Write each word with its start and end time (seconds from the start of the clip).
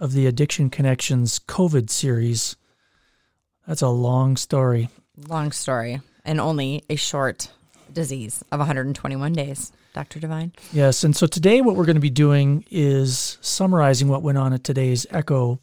of 0.00 0.14
the 0.14 0.26
Addiction 0.26 0.70
Connections 0.70 1.38
COVID 1.38 1.90
series. 1.90 2.56
That's 3.68 3.82
a 3.82 3.88
long 3.88 4.36
story. 4.36 4.88
Long 5.28 5.52
story, 5.52 6.00
and 6.24 6.40
only 6.40 6.82
a 6.88 6.96
short 6.96 7.50
disease 7.92 8.42
of 8.50 8.58
121 8.58 9.32
days. 9.34 9.72
Dr. 9.92 10.20
Devine? 10.20 10.52
Yes, 10.72 11.04
and 11.04 11.14
so 11.14 11.26
today 11.26 11.60
what 11.60 11.76
we're 11.76 11.84
going 11.84 11.96
to 11.96 12.00
be 12.00 12.10
doing 12.10 12.64
is 12.70 13.38
summarizing 13.40 14.08
what 14.08 14.22
went 14.22 14.38
on 14.38 14.52
at 14.52 14.64
today's 14.64 15.06
Echo, 15.10 15.60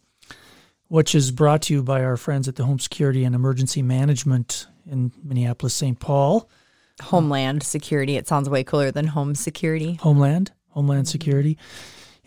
which 0.90 1.16
is 1.16 1.31
brought 1.31 1.64
to 1.64 1.73
you 1.73 1.84
by 1.84 2.04
our 2.04 2.17
friends 2.17 2.48
at 2.48 2.56
the 2.56 2.66
Home 2.66 2.80
Security 2.80 3.23
and 3.23 3.34
Emergency 3.34 3.81
Management 3.81 4.67
in 4.86 5.12
Minneapolis, 5.23 5.73
St. 5.73 6.00
Paul. 6.00 6.50
Homeland 7.02 7.64
Security. 7.64 8.17
It 8.17 8.28
sounds 8.28 8.50
way 8.50 8.64
cooler 8.64 8.92
than 8.92 9.08
Home 9.08 9.34
Security. 9.34 9.95
Homeland, 9.95 10.52
Homeland 10.70 11.08
Security. 11.08 11.58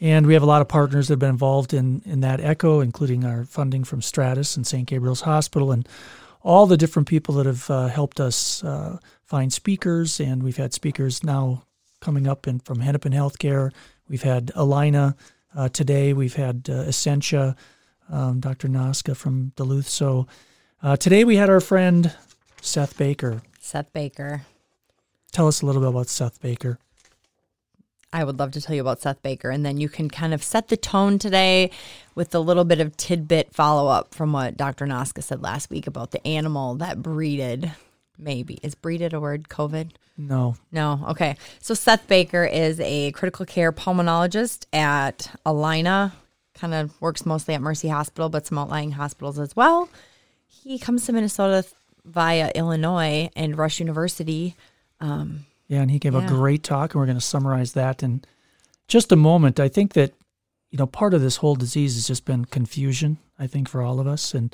And 0.01 0.27
we 0.27 0.33
have 0.33 0.43
a 0.43 0.47
lot 0.47 0.63
of 0.63 0.69
partners 0.69 1.09
that 1.09 1.13
have 1.13 1.19
been 1.19 1.31
involved 1.31 1.75
in, 1.75 2.03
in 2.07 2.21
that 2.21 2.41
ECHO, 2.41 2.81
including 2.81 3.25
our 3.25 3.45
funding 3.45 3.85
from 3.85 4.01
Stratis 4.01 4.57
and 4.57 4.67
St. 4.67 4.87
Gabriel's 4.87 5.21
Hospital, 5.23 5.73
and 5.73 5.87
all 6.43 6.67
the 6.67 6.79
different 6.79 7.07
people 7.07 7.35
that 7.35 7.45
have 7.45 7.69
uh, 7.71 7.89
helped 7.89 8.19
us 8.19 8.65
uh, 8.65 8.99
find 9.25 9.53
speakers. 9.53 10.19
And 10.19 10.43
we've 10.43 10.57
had 10.57 10.73
speakers 10.73 11.23
now 11.23 11.65
coming 12.01 12.27
up 12.27 12.49
in, 12.49 12.61
from 12.61 12.81
Hennepin 12.81 13.13
Healthcare. 13.13 13.73
We've 14.09 14.23
had 14.23 14.47
Allina 14.57 15.17
uh, 15.55 15.69
today. 15.69 16.15
We've 16.15 16.35
had 16.35 16.69
uh, 16.71 16.85
Essentia, 16.89 17.55
um, 18.09 18.41
Dr. 18.41 18.69
Noska 18.69 19.15
from 19.15 19.53
Duluth. 19.57 19.89
So 19.89 20.27
uh, 20.83 20.97
today 20.97 21.25
we 21.25 21.37
had 21.37 21.51
our 21.51 21.61
friend 21.61 22.15
Seth 22.63 22.97
Baker. 22.97 23.43
Seth 23.61 23.93
Baker. 23.93 24.47
Tell 25.31 25.47
us 25.47 25.61
a 25.61 25.67
little 25.67 25.83
bit 25.83 25.91
about 25.91 26.09
Seth 26.09 26.41
Baker. 26.41 26.79
I 28.13 28.25
would 28.25 28.39
love 28.39 28.51
to 28.53 28.61
tell 28.61 28.75
you 28.75 28.81
about 28.81 29.01
Seth 29.01 29.23
Baker. 29.23 29.51
And 29.51 29.65
then 29.65 29.79
you 29.79 29.89
can 29.89 30.11
kind 30.11 30.35
of 30.35 30.43
set 30.43 30.69
the 30.69 30.77
tone 30.77 31.19
today 31.19 31.71
with 32.15 32.35
a 32.35 32.41
little 32.41 32.65
bit 32.65 32.81
of 32.81 32.97
tidbit 32.97 33.55
follow 33.55 33.89
up 33.89 34.15
from 34.15 34.33
what 34.33 34.57
Dr. 34.57 34.87
Noska 34.87 35.23
said 35.23 35.43
last 35.43 35.71
week 35.71 35.87
about 35.87 36.11
the 36.11 36.27
animal 36.27 36.75
that 36.77 37.03
breeded. 37.03 37.73
Maybe. 38.19 38.59
Is 38.63 38.75
breeded 38.75 39.15
a 39.15 39.21
word, 39.21 39.49
COVID? 39.49 39.93
No. 40.19 40.57
No. 40.71 41.05
Okay. 41.11 41.37
So 41.61 41.73
Seth 41.73 42.07
Baker 42.09 42.45
is 42.45 42.81
a 42.81 43.13
critical 43.13 43.47
care 43.47 43.73
pulmonologist 43.73 44.67
at 44.73 45.31
Allina, 45.47 46.13
kind 46.55 46.75
of 46.75 47.01
works 47.01 47.25
mostly 47.25 47.55
at 47.55 47.63
Mercy 47.63 47.89
Hospital, 47.89 48.29
but 48.29 48.47
some 48.47 48.59
outlying 48.59 48.93
hospitals 48.93 49.39
as 49.39 49.57
well. 49.57 49.89
He 50.47 50.79
comes 50.79 51.07
to 51.07 51.13
Minnesota 51.13 51.65
via 52.05 52.51
Illinois 52.55 53.31
and 53.35 53.57
Rush 53.57 53.81
University. 53.81 54.57
Um, 55.01 55.47
Yeah, 55.71 55.83
and 55.83 55.91
he 55.93 56.01
gave 56.01 56.17
a 56.17 56.27
great 56.27 56.65
talk, 56.65 56.93
and 56.93 57.01
we're 57.01 57.07
going 57.07 57.17
to 57.17 57.25
summarize 57.25 57.75
that 57.75 58.03
in 58.03 58.25
just 58.89 59.13
a 59.13 59.17
moment. 59.17 59.61
I 59.61 59.69
think 59.69 59.93
that, 59.93 60.13
you 60.73 60.79
know, 60.79 60.87
part 60.87 61.15
of 61.15 61.21
this 61.21 61.37
whole 61.37 61.55
disease 61.55 61.95
has 61.95 62.09
just 62.09 62.25
been 62.25 62.45
confusion, 62.45 63.19
I 63.39 63.47
think, 63.47 63.69
for 63.69 63.81
all 63.81 64.01
of 64.01 64.09
us. 64.09 64.35
And 64.35 64.53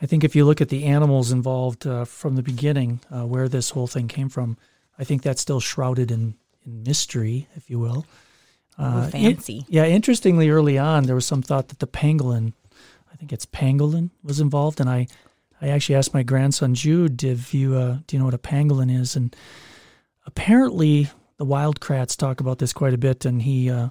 I 0.00 0.06
think 0.06 0.24
if 0.24 0.34
you 0.34 0.46
look 0.46 0.62
at 0.62 0.70
the 0.70 0.84
animals 0.84 1.30
involved 1.30 1.86
uh, 1.86 2.06
from 2.06 2.36
the 2.36 2.42
beginning, 2.42 3.00
uh, 3.14 3.26
where 3.26 3.50
this 3.50 3.68
whole 3.68 3.86
thing 3.86 4.08
came 4.08 4.30
from, 4.30 4.56
I 4.98 5.04
think 5.04 5.20
that's 5.20 5.42
still 5.42 5.60
shrouded 5.60 6.10
in, 6.10 6.36
in 6.64 6.82
mystery, 6.84 7.48
if 7.54 7.68
you 7.68 7.78
will. 7.78 8.06
Uh, 8.78 9.08
fancy. 9.08 9.66
yeah, 9.68 9.84
interestingly, 9.84 10.48
early 10.48 10.78
on, 10.78 11.02
there 11.02 11.14
was 11.14 11.26
some 11.26 11.42
thought 11.42 11.68
that 11.68 11.80
the 11.80 11.86
pangolin, 11.86 12.54
I 13.12 13.16
think 13.16 13.30
it's 13.30 13.44
pangolin, 13.44 14.08
was 14.24 14.40
involved. 14.40 14.80
And 14.80 14.88
I, 14.88 15.06
I 15.60 15.68
actually 15.68 15.96
asked 15.96 16.14
my 16.14 16.22
grandson 16.22 16.74
Jude 16.74 17.22
if 17.22 17.52
you, 17.52 17.74
uh, 17.76 17.98
do 18.06 18.16
you 18.16 18.18
know 18.18 18.24
what 18.24 18.32
a 18.32 18.38
pangolin 18.38 18.90
is? 18.90 19.16
And 19.16 19.36
apparently 20.26 21.08
the 21.38 21.44
Wild 21.44 21.80
Kratts 21.80 22.16
talk 22.16 22.40
about 22.40 22.58
this 22.58 22.72
quite 22.72 22.94
a 22.94 22.98
bit, 22.98 23.24
and 23.24 23.42
he 23.42 23.70
uh, 23.70 23.90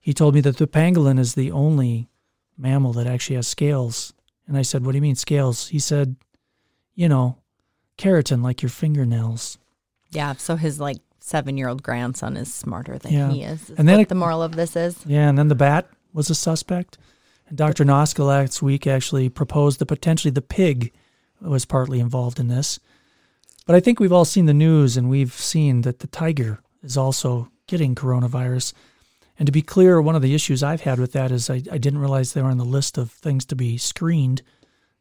he 0.00 0.12
told 0.12 0.34
me 0.34 0.40
that 0.42 0.56
the 0.58 0.66
pangolin 0.66 1.18
is 1.18 1.34
the 1.34 1.50
only 1.50 2.08
mammal 2.56 2.92
that 2.94 3.06
actually 3.06 3.36
has 3.36 3.48
scales. 3.48 4.12
And 4.46 4.56
I 4.56 4.62
said, 4.62 4.84
"What 4.84 4.92
do 4.92 4.98
you 4.98 5.02
mean 5.02 5.14
scales?" 5.16 5.68
He 5.68 5.78
said, 5.78 6.16
"You 6.94 7.08
know, 7.08 7.38
keratin, 7.98 8.42
like 8.42 8.62
your 8.62 8.70
fingernails." 8.70 9.58
yeah. 10.10 10.34
So 10.34 10.56
his 10.56 10.78
like 10.78 10.98
seven 11.20 11.56
year 11.56 11.68
old 11.68 11.82
grandson 11.82 12.36
is 12.36 12.52
smarter 12.52 12.98
than 12.98 13.12
Yeah. 13.12 13.30
he 13.30 13.42
is. 13.44 13.70
is 13.70 13.78
And 13.78 13.88
then 13.88 13.96
what 13.98 14.02
it- 14.02 14.08
the 14.10 14.14
moral 14.14 14.42
of 14.42 14.56
this 14.56 14.76
is. 14.76 14.96
Yeah, 15.06 15.28
and 15.28 15.38
then 15.38 15.48
the 15.48 15.54
bat 15.54 15.88
was 16.12 16.28
a 16.28 16.34
suspect. 16.34 16.98
And 17.48 17.56
Dr. 17.56 17.84
Noska 17.84 18.26
last 18.26 18.60
week 18.60 18.86
actually 18.86 19.28
proposed 19.30 19.78
that 19.78 19.86
potentially 19.86 20.32
the 20.32 20.42
pig 20.42 20.92
was 21.40 21.64
partly 21.64 21.98
involved 22.00 22.38
in 22.40 22.48
this. 22.48 22.78
But 23.66 23.76
I 23.76 23.80
think 23.80 24.00
we've 24.00 24.12
all 24.12 24.24
seen 24.24 24.46
the 24.46 24.54
news 24.54 24.96
and 24.96 25.08
we've 25.08 25.32
seen 25.32 25.82
that 25.82 26.00
the 26.00 26.06
tiger 26.08 26.60
is 26.82 26.96
also 26.96 27.48
getting 27.66 27.94
coronavirus. 27.94 28.72
And 29.38 29.46
to 29.46 29.52
be 29.52 29.62
clear, 29.62 30.00
one 30.02 30.16
of 30.16 30.22
the 30.22 30.34
issues 30.34 30.62
I've 30.62 30.82
had 30.82 30.98
with 30.98 31.12
that 31.12 31.30
is 31.32 31.48
I, 31.48 31.54
I 31.70 31.78
didn't 31.78 32.00
realize 32.00 32.32
they 32.32 32.42
were 32.42 32.50
on 32.50 32.58
the 32.58 32.64
list 32.64 32.98
of 32.98 33.10
things 33.10 33.44
to 33.46 33.56
be 33.56 33.78
screened. 33.78 34.42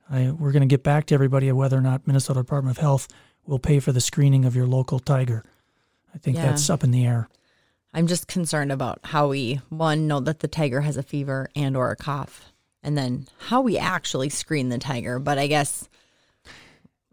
I, 0.09 0.31
we're 0.31 0.51
going 0.51 0.61
to 0.61 0.67
get 0.67 0.83
back 0.83 1.05
to 1.07 1.13
everybody 1.15 1.51
whether 1.51 1.77
or 1.77 1.81
not 1.81 2.05
Minnesota 2.07 2.41
Department 2.41 2.77
of 2.77 2.81
Health 2.81 3.07
will 3.45 3.59
pay 3.59 3.79
for 3.79 3.91
the 3.91 4.01
screening 4.01 4.45
of 4.45 4.55
your 4.55 4.67
local 4.67 4.99
tiger. 4.99 5.43
I 6.13 6.17
think 6.17 6.37
Yeah. 6.37 6.47
that's 6.47 6.69
up 6.69 6.83
in 6.83 6.91
the 6.91 7.05
air. 7.05 7.29
I'm 7.93 8.07
just 8.07 8.27
concerned 8.27 8.71
about 8.71 8.99
how 9.03 9.29
we 9.29 9.59
one 9.69 10.07
know 10.07 10.19
that 10.21 10.39
the 10.39 10.47
tiger 10.47 10.81
has 10.81 10.95
a 10.97 11.03
fever 11.03 11.49
and 11.55 11.75
or 11.75 11.91
a 11.91 11.95
cough, 11.97 12.51
and 12.83 12.97
then 12.97 13.27
how 13.47 13.61
we 13.61 13.77
actually 13.77 14.29
screen 14.29 14.69
the 14.69 14.77
tiger. 14.77 15.19
But 15.19 15.37
I 15.37 15.47
guess 15.47 15.89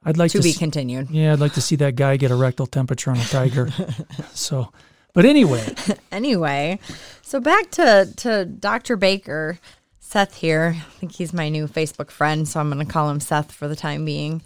I'd 0.04 0.16
like 0.16 0.30
to 0.32 0.38
to 0.38 0.42
be 0.44 0.50
s- 0.50 0.58
continued. 0.58 1.10
Yeah, 1.10 1.32
I'd 1.32 1.40
like 1.40 1.54
to 1.54 1.60
see 1.60 1.76
that 1.76 1.96
guy 1.96 2.16
get 2.16 2.30
a 2.30 2.36
rectal 2.36 2.66
temperature 2.66 3.10
on 3.10 3.18
a 3.18 3.24
tiger. 3.24 3.68
so, 4.32 4.72
but 5.12 5.24
anyway, 5.24 5.74
Anyway, 6.12 6.78
so 7.22 7.40
back 7.40 7.70
to 7.72 8.12
to 8.18 8.44
Dr. 8.44 8.96
Baker, 8.96 9.58
Seth 10.00 10.34
here. 10.36 10.74
I 10.76 10.80
think 11.00 11.12
he's 11.12 11.32
my 11.32 11.48
new 11.48 11.66
Facebook 11.66 12.10
friend, 12.10 12.46
so 12.48 12.60
I'm 12.60 12.70
going 12.70 12.84
to 12.86 12.90
call 12.92 13.10
him 13.10 13.20
Seth 13.20 13.52
for 13.52 13.68
the 13.68 13.76
time 13.76 14.04
being. 14.04 14.42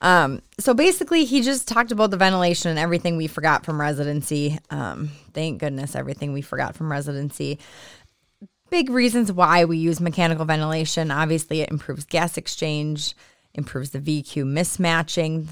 Um, 0.00 0.42
so 0.58 0.74
basically, 0.74 1.24
he 1.24 1.42
just 1.42 1.68
talked 1.68 1.92
about 1.92 2.10
the 2.10 2.16
ventilation 2.16 2.70
and 2.70 2.78
everything 2.78 3.16
we 3.16 3.28
forgot 3.28 3.64
from 3.64 3.80
residency. 3.80 4.58
Um, 4.68 5.10
thank 5.32 5.60
goodness, 5.60 5.94
everything 5.94 6.32
we 6.32 6.42
forgot 6.42 6.74
from 6.74 6.90
residency. 6.90 7.60
Big 8.68 8.90
reasons 8.90 9.30
why 9.30 9.64
we 9.64 9.76
use 9.76 10.00
mechanical 10.00 10.44
ventilation. 10.44 11.10
Obviously, 11.10 11.60
it 11.60 11.70
improves 11.70 12.04
gas 12.04 12.36
exchange, 12.36 13.14
improves 13.54 13.90
the 13.90 14.00
VQ 14.00 14.44
mismatching. 14.44 15.48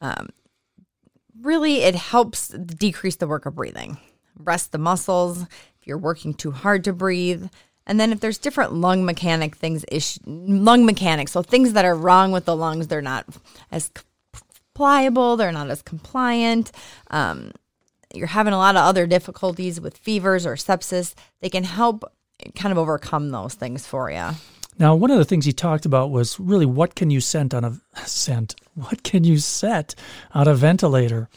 Um, 0.00 0.30
really, 1.40 1.82
it 1.82 1.94
helps 1.94 2.48
decrease 2.48 3.16
the 3.16 3.28
work 3.28 3.46
of 3.46 3.54
breathing, 3.54 3.98
rest 4.38 4.72
the 4.72 4.78
muscles 4.78 5.42
if 5.42 5.86
you're 5.86 5.98
working 5.98 6.34
too 6.34 6.50
hard 6.50 6.84
to 6.84 6.92
breathe. 6.92 7.48
And 7.86 7.98
then 7.98 8.12
if 8.12 8.20
there's 8.20 8.38
different 8.38 8.74
lung 8.74 9.04
mechanic 9.04 9.56
things, 9.56 9.84
ish, 9.90 10.18
lung 10.24 10.86
mechanics, 10.86 11.32
so 11.32 11.42
things 11.42 11.72
that 11.72 11.84
are 11.84 11.96
wrong 11.96 12.30
with 12.30 12.44
the 12.44 12.56
lungs, 12.56 12.86
they're 12.86 13.02
not 13.02 13.26
as 13.70 13.90
pliable, 14.74 15.36
they're 15.36 15.52
not 15.52 15.70
as 15.70 15.82
compliant. 15.82 16.70
Um, 17.10 17.52
you're 18.14 18.28
having 18.28 18.52
a 18.52 18.58
lot 18.58 18.76
of 18.76 18.82
other 18.82 19.06
difficulties 19.06 19.80
with 19.80 19.98
fevers 19.98 20.46
or 20.46 20.54
sepsis. 20.54 21.14
They 21.40 21.48
can 21.48 21.64
help 21.64 22.04
kind 22.54 22.72
of 22.72 22.78
overcome 22.78 23.30
those 23.30 23.54
things 23.54 23.86
for 23.86 24.10
you. 24.10 24.30
Now 24.78 24.94
one 24.94 25.10
of 25.10 25.18
the 25.18 25.24
things 25.24 25.44
he 25.44 25.52
talked 25.52 25.86
about 25.86 26.10
was 26.10 26.40
really 26.40 26.66
what 26.66 26.94
can 26.94 27.10
you 27.10 27.20
send 27.20 27.54
on 27.54 27.64
a 27.64 27.80
sent? 28.06 28.54
What 28.74 29.02
can 29.02 29.24
you 29.24 29.38
set 29.38 29.94
on 30.32 30.48
a 30.48 30.54
ventilator? 30.54 31.28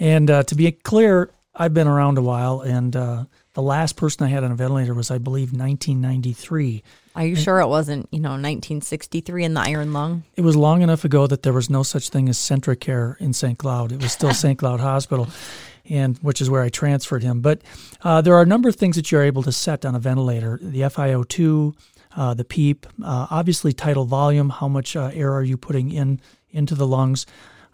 And 0.00 0.30
uh, 0.30 0.42
to 0.44 0.54
be 0.54 0.72
clear, 0.72 1.30
I've 1.54 1.72
been 1.72 1.86
around 1.86 2.18
a 2.18 2.22
while, 2.22 2.60
and 2.60 2.96
uh, 2.96 3.24
the 3.52 3.62
last 3.62 3.96
person 3.96 4.26
I 4.26 4.28
had 4.28 4.42
on 4.42 4.50
a 4.50 4.56
ventilator 4.56 4.92
was, 4.92 5.10
I 5.10 5.18
believe, 5.18 5.52
1993. 5.52 6.82
Are 7.14 7.24
you 7.24 7.36
sure 7.36 7.60
it 7.60 7.68
wasn't, 7.68 8.08
you 8.10 8.18
know, 8.18 8.30
1963 8.30 9.44
in 9.44 9.54
the 9.54 9.60
iron 9.60 9.92
lung? 9.92 10.24
It 10.34 10.40
was 10.40 10.56
long 10.56 10.82
enough 10.82 11.04
ago 11.04 11.28
that 11.28 11.44
there 11.44 11.52
was 11.52 11.70
no 11.70 11.84
such 11.84 12.08
thing 12.08 12.28
as 12.28 12.36
CentraCare 12.38 13.20
in 13.20 13.32
St. 13.32 13.56
Cloud. 13.56 13.92
It 13.92 14.02
was 14.02 14.10
still 14.10 14.34
St. 14.34 14.58
Cloud 14.58 14.80
Hospital, 14.80 15.28
and 15.88 16.18
which 16.18 16.40
is 16.40 16.50
where 16.50 16.62
I 16.62 16.70
transferred 16.70 17.22
him. 17.22 17.40
But 17.40 17.62
uh, 18.02 18.20
there 18.20 18.34
are 18.34 18.42
a 18.42 18.46
number 18.46 18.68
of 18.68 18.74
things 18.74 18.96
that 18.96 19.12
you're 19.12 19.22
able 19.22 19.44
to 19.44 19.52
set 19.52 19.84
on 19.84 19.94
a 19.94 20.00
ventilator: 20.00 20.58
the 20.60 20.80
FiO2, 20.80 21.76
uh, 22.16 22.34
the 22.34 22.44
PEEP, 22.44 22.86
uh, 23.04 23.26
obviously 23.30 23.72
tidal 23.72 24.04
volume. 24.04 24.50
How 24.50 24.68
much 24.68 24.96
uh, 24.96 25.10
air 25.12 25.32
are 25.32 25.42
you 25.42 25.56
putting 25.56 25.90
in 25.90 26.20
into 26.50 26.74
the 26.74 26.86
lungs? 26.86 27.26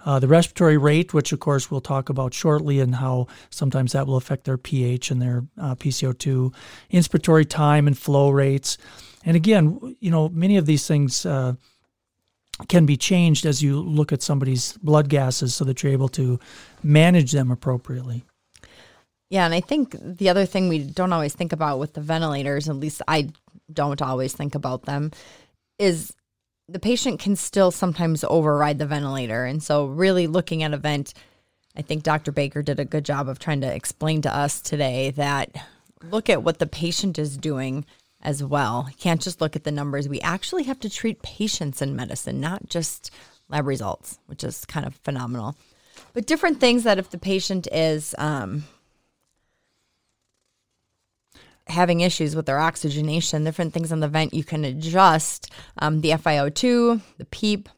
Uh, 0.05 0.19
the 0.19 0.29
respiratory 0.29 0.79
rate, 0.79 1.13
which 1.13 1.31
of 1.33 1.41
course 1.41 1.71
we'll 1.71 1.81
talk 1.81 2.09
about 2.09 2.33
shortly, 2.33 2.81
and 2.81 2.95
how 2.95 3.27
sometimes 3.51 3.93
that 3.93 4.07
will 4.07 4.17
affect 4.17 4.45
their 4.45 4.57
pH 4.57 5.11
and 5.11 5.21
their 5.21 5.45
uh, 5.61 5.75
PCO2, 5.75 6.55
inspiratory 6.91 7.47
time 7.47 7.87
and 7.87 7.99
flow 7.99 8.31
rates. 8.31 8.79
And 9.25 9.37
again, 9.37 9.97
you 10.01 10.11
know, 10.11 10.31
many 10.31 10.57
of 10.57 10.65
these 10.65 10.87
things 10.87 11.27
uh, 11.27 11.55
can 12.69 12.87
be 12.87 12.97
changed 12.97 13.45
as 13.45 13.63
you 13.63 13.79
look 13.81 14.13
at 14.13 14.23
somebody's 14.23 14.73
blood 14.79 15.11
gases 15.11 15.55
so 15.55 15.65
that 15.65 15.83
you're 15.83 15.93
able 15.93 16.09
to 16.09 16.41
manage 16.83 17.33
them 17.33 17.51
appropriately. 17.51 18.25
Yeah, 19.31 19.45
and 19.45 19.55
I 19.55 19.61
think 19.61 19.95
the 20.01 20.29
other 20.29 20.45
thing 20.45 20.69
we 20.69 20.81
don't 20.81 21.13
always 21.13 21.35
think 21.35 21.53
about 21.53 21.79
with 21.79 21.95
the 21.95 22.01
ventilators, 22.01 22.69
at 22.69 22.77
least 22.77 23.01
I 23.07 23.31
don't 23.73 24.03
always 24.03 24.33
think 24.33 24.57
about 24.57 24.83
them, 24.83 25.13
is 25.79 26.13
the 26.69 26.81
patient 26.81 27.21
can 27.21 27.37
still 27.37 27.71
sometimes 27.71 28.25
override 28.25 28.79
the 28.79 28.87
ventilator. 28.87 29.45
And 29.45 29.63
so, 29.63 29.87
really 29.87 30.27
looking 30.27 30.65
at 30.65 30.75
a 30.75 30.77
vent, 30.77 31.15
I 31.77 31.83
think 31.83 32.03
Dr. 32.03 32.33
Baker 32.33 32.63
did 32.63 32.81
a 32.81 32.85
good 32.85 33.05
job 33.05 33.29
of 33.29 33.39
trying 33.39 33.61
to 33.61 33.73
explain 33.73 34.21
to 34.23 34.37
us 34.37 34.61
today 34.61 35.13
that 35.13 35.51
look 36.03 36.29
at 36.29 36.43
what 36.43 36.59
the 36.59 36.67
patient 36.67 37.17
is 37.17 37.37
doing 37.37 37.85
as 38.23 38.43
well. 38.43 38.87
You 38.89 38.97
can't 38.97 39.23
just 39.23 39.41
look 39.41 39.55
at 39.55 39.63
the 39.63 39.71
numbers. 39.71 40.09
We 40.09 40.21
actually 40.21 40.65
have 40.65 40.81
to 40.81 40.91
treat 40.91 41.23
patients 41.23 41.81
in 41.81 41.95
medicine, 41.95 42.41
not 42.41 42.69
just 42.69 43.13
lab 43.49 43.67
results, 43.67 44.19
which 44.27 44.43
is 44.43 44.65
kind 44.65 44.87
of 44.87 44.97
phenomenal. 44.97 45.57
But 46.15 46.27
different 46.27 46.59
things 46.59 46.83
that 46.83 46.99
if 46.99 47.11
the 47.11 47.19
patient 47.19 47.69
is 47.71 48.15
um, 48.19 48.65
having 51.71 52.01
issues 52.01 52.37
with 52.37 52.47
their 52.47 52.59
oxygenation, 52.59 53.45
different 53.45 53.73
things 53.73 53.93
on 53.93 54.01
the 54.01 54.09
vent 54.09 54.35
you 54.35 54.45
can 54.45 54.65
adjust. 54.65 55.51
Um, 55.79 56.01
the 56.01 56.11
FiO2, 56.11 57.01
the 57.19 57.25
PEEP, 57.27 57.69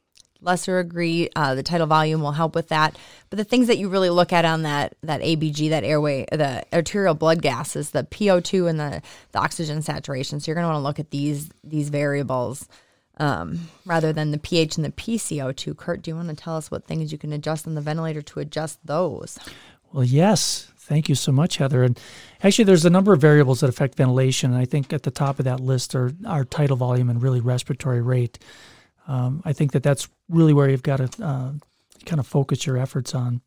lesser 0.43 0.79
agree, 0.79 1.31
uh, 1.37 1.55
the 1.55 1.63
tidal 1.63 1.87
volume 1.87 2.21
will 2.21 2.33
help 2.33 2.55
with 2.55 2.69
that. 2.69 2.97
But 3.31 3.37
the 3.37 3.45
things 3.45 3.69
that 3.69 3.79
you 3.79 3.89
really 3.89 4.11
look 4.11 4.33
at 4.33 4.45
on 4.45 4.63
that 4.63 4.97
that 5.03 5.21
ABG, 5.21 5.71
that 5.71 5.85
airway, 5.85 6.27
the 6.31 6.65
arterial 6.73 7.15
blood 7.15 7.41
gases, 7.41 7.91
the 7.91 8.05
PO2 8.05 8.69
and 8.69 8.81
the, 8.81 9.03
the 9.33 9.39
oxygen 9.39 9.83
saturation. 9.83 10.41
So 10.41 10.51
you're 10.51 10.57
going 10.57 10.65
to 10.65 10.73
want 10.73 10.83
to 10.83 10.87
look 10.87 10.99
at 10.99 11.11
these 11.11 11.51
these 11.63 11.89
variables 11.89 12.69
um, 13.19 13.69
rather 13.87 14.13
than 14.13 14.31
the 14.31 14.39
pH 14.39 14.77
and 14.77 14.85
the 14.85 14.91
PCO2. 14.91 15.77
Kirk, 15.77 16.03
do 16.03 16.11
you 16.11 16.17
want 16.17 16.29
to 16.29 16.37
tell 16.37 16.57
us 16.57 16.71
what 16.71 16.85
things 16.85 17.13
you 17.13 17.19
can 17.19 17.33
adjust 17.33 17.67
on 17.67 17.75
the 17.75 17.81
ventilator 17.81 18.23
to 18.23 18.41
adjust 18.41 18.85
those? 18.85 19.39
Well, 19.93 20.05
yes. 20.05 20.72
Thank 20.85 21.09
you 21.09 21.15
so 21.15 21.31
much, 21.31 21.59
Heather. 21.59 21.85
And 21.85 21.99
actually, 22.43 22.65
there's 22.65 22.85
a 22.85 22.91
number 22.91 23.13
of 23.13 23.21
variables 23.21 23.61
that 23.61 23.71
affect 23.71 23.95
ventilation. 23.95 24.51
And 24.51 24.61
I 24.61 24.65
think 24.65 24.93
at 24.93 25.05
the 25.05 25.13
top 25.13 25.39
of 25.39 25.45
that 25.45 25.61
list 25.61 25.95
are 25.95 26.13
our 26.27 26.45
tidal 26.45 26.77
volume 26.77 27.09
and 27.09 27.23
really 27.23 27.41
respiratory 27.41 28.03
rate. 28.03 28.41
Um, 29.07 29.43
I 29.45 29.53
think 29.53 29.73
that 29.73 29.85
that's 29.85 30.09
really 30.29 30.53
where 30.53 30.69
you've 30.69 30.83
got 30.83 30.97
to 30.97 31.25
uh, 31.25 31.53
kind 32.05 32.19
of 32.19 32.27
focus 32.27 32.67
your 32.67 32.79
efforts 32.79 33.15
on. 33.15 33.43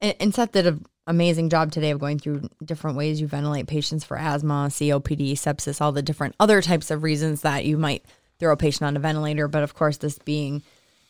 And, 0.00 0.34
Seth 0.34 0.52
did 0.52 0.66
an 0.66 0.86
amazing 1.06 1.50
job 1.50 1.70
today 1.70 1.90
of 1.90 2.00
going 2.00 2.18
through 2.18 2.48
different 2.64 2.96
ways 2.96 3.20
you 3.20 3.28
ventilate 3.28 3.68
patients 3.68 4.04
for 4.04 4.16
asthma, 4.16 4.68
COPD, 4.70 5.32
sepsis, 5.32 5.80
all 5.80 5.92
the 5.92 6.02
different 6.02 6.34
other 6.40 6.60
types 6.62 6.90
of 6.90 7.02
reasons 7.04 7.42
that 7.42 7.64
you 7.64 7.76
might 7.76 8.04
throw 8.40 8.52
a 8.52 8.56
patient 8.56 8.82
on 8.82 8.96
a 8.96 9.00
ventilator. 9.00 9.46
But 9.46 9.62
of 9.62 9.74
course, 9.74 9.96
this 9.98 10.18
being 10.18 10.62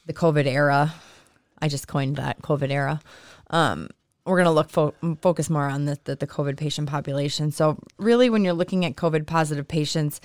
the 0.06 0.14
COVID 0.14 0.46
era, 0.46 0.94
I 1.60 1.68
just 1.68 1.88
coined 1.88 2.16
that 2.16 2.40
COVID 2.42 2.70
era. 2.70 3.00
Um, 3.50 3.88
we're 4.28 4.36
going 4.36 4.44
to 4.44 4.50
look 4.50 4.70
fo- 4.70 4.94
focus 5.20 5.50
more 5.50 5.68
on 5.68 5.86
the, 5.86 5.98
the, 6.04 6.16
the 6.16 6.26
COVID 6.26 6.56
patient 6.56 6.88
population. 6.88 7.50
So 7.50 7.78
really, 7.96 8.30
when 8.30 8.44
you're 8.44 8.54
looking 8.54 8.84
at 8.84 8.96
COVID 8.96 9.26
positive 9.26 9.66
patients, 9.66 10.20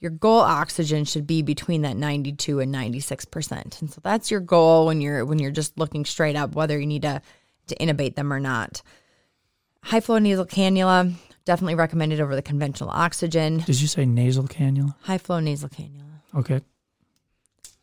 your 0.00 0.10
goal 0.10 0.40
oxygen 0.40 1.04
should 1.04 1.26
be 1.26 1.42
between 1.42 1.82
that 1.82 1.96
92 1.96 2.60
and 2.60 2.72
96 2.72 3.24
percent, 3.26 3.80
and 3.80 3.90
so 3.90 4.00
that's 4.02 4.30
your 4.32 4.40
goal 4.40 4.86
when 4.86 5.00
you're 5.00 5.24
when 5.24 5.38
you're 5.38 5.52
just 5.52 5.78
looking 5.78 6.04
straight 6.04 6.34
up 6.34 6.56
whether 6.56 6.78
you 6.78 6.86
need 6.86 7.02
to 7.02 7.22
to 7.68 7.76
intubate 7.76 8.16
them 8.16 8.32
or 8.32 8.40
not. 8.40 8.82
High 9.84 10.00
flow 10.00 10.18
nasal 10.18 10.44
cannula 10.46 11.12
definitely 11.44 11.76
recommended 11.76 12.20
over 12.20 12.34
the 12.34 12.42
conventional 12.42 12.90
oxygen. 12.90 13.58
Did 13.58 13.80
you 13.80 13.86
say 13.86 14.04
nasal 14.04 14.44
cannula? 14.44 14.96
High 15.02 15.18
flow 15.18 15.38
nasal 15.38 15.68
cannula. 15.68 16.20
Okay 16.34 16.62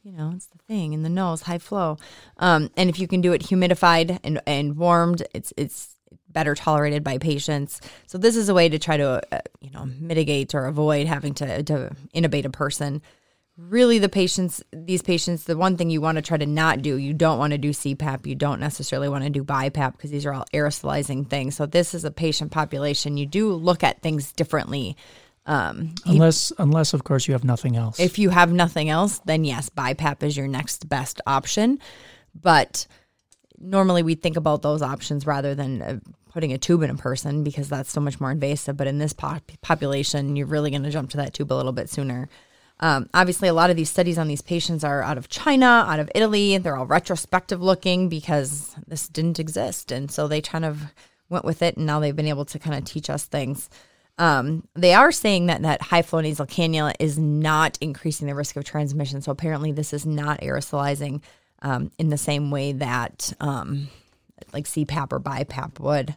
you 0.04 0.12
know, 0.12 0.32
it's 0.36 0.48
the 0.48 0.58
thing 0.60 0.94
in 0.94 1.04
the 1.04 1.10
nose, 1.10 1.42
high 1.44 1.58
flow. 1.58 1.98
Um, 2.38 2.70
and 2.78 2.90
if 2.90 3.00
you 3.00 3.08
can 3.08 3.22
do 3.22 3.34
it 3.34 3.42
humidified 3.42 4.20
and, 4.24 4.42
and 4.48 4.78
warmed, 4.78 5.24
it's 5.34 5.54
it's 5.58 5.96
better 6.30 6.56
tolerated 6.56 7.04
by 7.04 7.18
patients. 7.18 7.82
So 8.08 8.18
this 8.18 8.36
is 8.36 8.50
a 8.50 8.54
way 8.54 8.70
to 8.70 8.80
try 8.80 8.98
to 8.98 9.22
uh, 9.32 9.40
you 9.60 9.72
know 9.72 9.86
mitigate 10.00 10.56
or 10.56 10.66
avoid 10.66 11.08
having 11.08 11.34
to 11.36 11.64
to 11.64 11.92
intubate 12.16 12.46
a 12.46 12.50
person. 12.50 13.02
Really, 13.58 14.00
the 14.00 14.08
patients, 14.08 14.64
these 14.72 15.02
patients, 15.02 15.44
the 15.44 15.58
one 15.58 15.76
thing 15.76 15.90
you 15.90 16.00
want 16.00 16.16
to 16.16 16.22
try 16.22 16.38
to 16.38 16.46
not 16.46 16.82
do, 16.82 16.96
you 16.96 17.14
don't 17.14 17.38
want 17.38 17.52
to 17.52 17.58
do 17.58 17.72
CPAP, 17.72 18.26
you 18.26 18.34
don't 18.34 18.62
necessarily 18.62 19.10
want 19.10 19.26
to 19.26 19.30
do 19.30 19.44
BiPAP 19.44 19.98
because 19.98 20.12
these 20.12 20.26
are 20.26 20.32
all 20.32 20.46
aerosolizing 20.54 21.30
things. 21.30 21.58
So 21.58 21.66
this 21.66 21.94
is 21.94 22.06
a 22.06 22.12
patient 22.12 22.54
population. 22.54 23.18
You 23.18 23.26
do 23.26 23.52
look 23.52 23.84
at 23.84 24.02
things 24.02 24.32
differently 24.32 24.96
um, 25.46 25.96
unless, 26.06 26.54
unless 26.58 26.94
of 26.94 27.04
course 27.04 27.28
you 27.28 27.34
have 27.34 27.44
nothing 27.44 27.76
else. 27.76 28.00
If 28.00 28.20
you 28.20 28.30
have 28.30 28.52
nothing 28.52 28.90
else, 28.90 29.20
then 29.26 29.44
yes, 29.44 29.70
BiPAP 29.70 30.24
is 30.24 30.38
your 30.38 30.48
next 30.48 30.88
best 30.88 31.22
option. 31.26 31.80
But 32.40 32.86
normally 33.58 34.04
we 34.04 34.16
think 34.16 34.38
about 34.38 34.62
those 34.62 34.82
options 34.82 35.26
rather 35.26 35.56
than 35.56 35.82
uh, 35.82 36.00
putting 36.32 36.54
a 36.54 36.58
tube 36.58 36.84
in 36.84 36.90
a 36.90 36.96
person 36.96 37.44
because 37.44 37.70
that's 37.70 37.92
so 37.92 38.02
much 38.02 38.20
more 38.20 38.32
invasive. 38.32 38.78
But 38.78 38.88
in 38.88 38.98
this 38.98 39.14
pop- 39.14 39.52
population, 39.62 40.36
you're 40.36 40.48
really 40.48 40.72
going 40.72 40.84
to 40.84 40.92
jump 40.92 41.10
to 41.12 41.18
that 41.18 41.34
tube 41.34 41.52
a 41.52 41.56
little 41.56 41.74
bit 41.74 41.90
sooner. 41.90 42.30
Um, 42.82 43.10
obviously, 43.14 43.50
a 43.50 43.54
lot 43.54 43.70
of 43.70 43.76
these 43.76 43.90
studies 43.90 44.18
on 44.18 44.28
these 44.30 44.42
patients 44.42 44.84
are 44.84 45.02
out 45.02 45.18
of 45.18 45.28
China, 45.28 45.86
out 45.88 46.00
of 46.00 46.10
Italy. 46.16 46.58
They're 46.58 46.78
all 46.78 46.86
retrospective 46.86 47.62
looking 47.62 48.08
because 48.08 48.74
this 48.88 49.10
didn't 49.10 49.40
exist. 49.40 49.92
And 49.92 50.10
so 50.10 50.28
they 50.28 50.42
kind 50.42 50.64
of 50.64 50.82
went 51.28 51.44
with 51.44 51.62
it. 51.62 51.76
And 51.76 51.86
now 51.86 52.00
they've 52.00 52.16
been 52.16 52.28
able 52.28 52.46
to 52.46 52.60
kind 52.60 52.78
of 52.78 52.86
teach 52.86 53.10
us 53.10 53.26
things. 53.26 53.70
Um, 54.20 54.68
they 54.76 54.94
are 54.94 55.14
saying 55.14 55.46
that 55.46 55.62
that 55.62 55.82
high 55.82 56.02
flow 56.02 56.20
nasal 56.20 56.46
cannula 56.46 56.94
is 57.00 57.18
not 57.18 57.78
increasing 57.80 58.28
the 58.28 58.36
risk 58.36 58.58
of 58.58 58.66
transmission. 58.66 59.22
So 59.22 59.32
apparently, 59.32 59.72
this 59.72 59.94
is 59.94 60.06
not 60.06 60.42
aerosolizing 60.42 61.22
um, 61.62 61.90
in 61.98 62.10
the 62.10 62.18
same 62.18 62.52
way 62.52 62.74
that 62.74 63.34
um, 63.40 63.88
like 64.54 64.66
CPAP 64.66 65.14
or 65.14 65.20
BiPAP 65.20 65.80
would. 65.80 66.16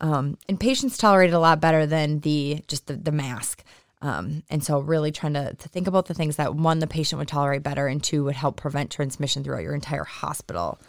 Um, 0.00 0.38
and 0.48 0.58
patients 0.58 0.96
tolerate 0.96 1.30
it 1.30 1.34
a 1.34 1.38
lot 1.38 1.60
better 1.60 1.86
than 1.86 2.20
the 2.20 2.64
just 2.66 2.86
the, 2.86 2.96
the 2.96 3.12
mask. 3.12 3.62
Um, 4.00 4.42
and 4.50 4.64
so, 4.64 4.80
really 4.80 5.12
trying 5.12 5.34
to, 5.34 5.54
to 5.54 5.68
think 5.68 5.86
about 5.86 6.06
the 6.06 6.14
things 6.14 6.36
that 6.36 6.54
one, 6.54 6.80
the 6.80 6.86
patient 6.88 7.18
would 7.18 7.28
tolerate 7.28 7.62
better, 7.62 7.86
and 7.86 8.02
two, 8.02 8.24
would 8.24 8.34
help 8.34 8.56
prevent 8.56 8.90
transmission 8.90 9.44
throughout 9.44 9.62
your 9.62 9.74
entire 9.74 10.04
hospital. 10.04 10.80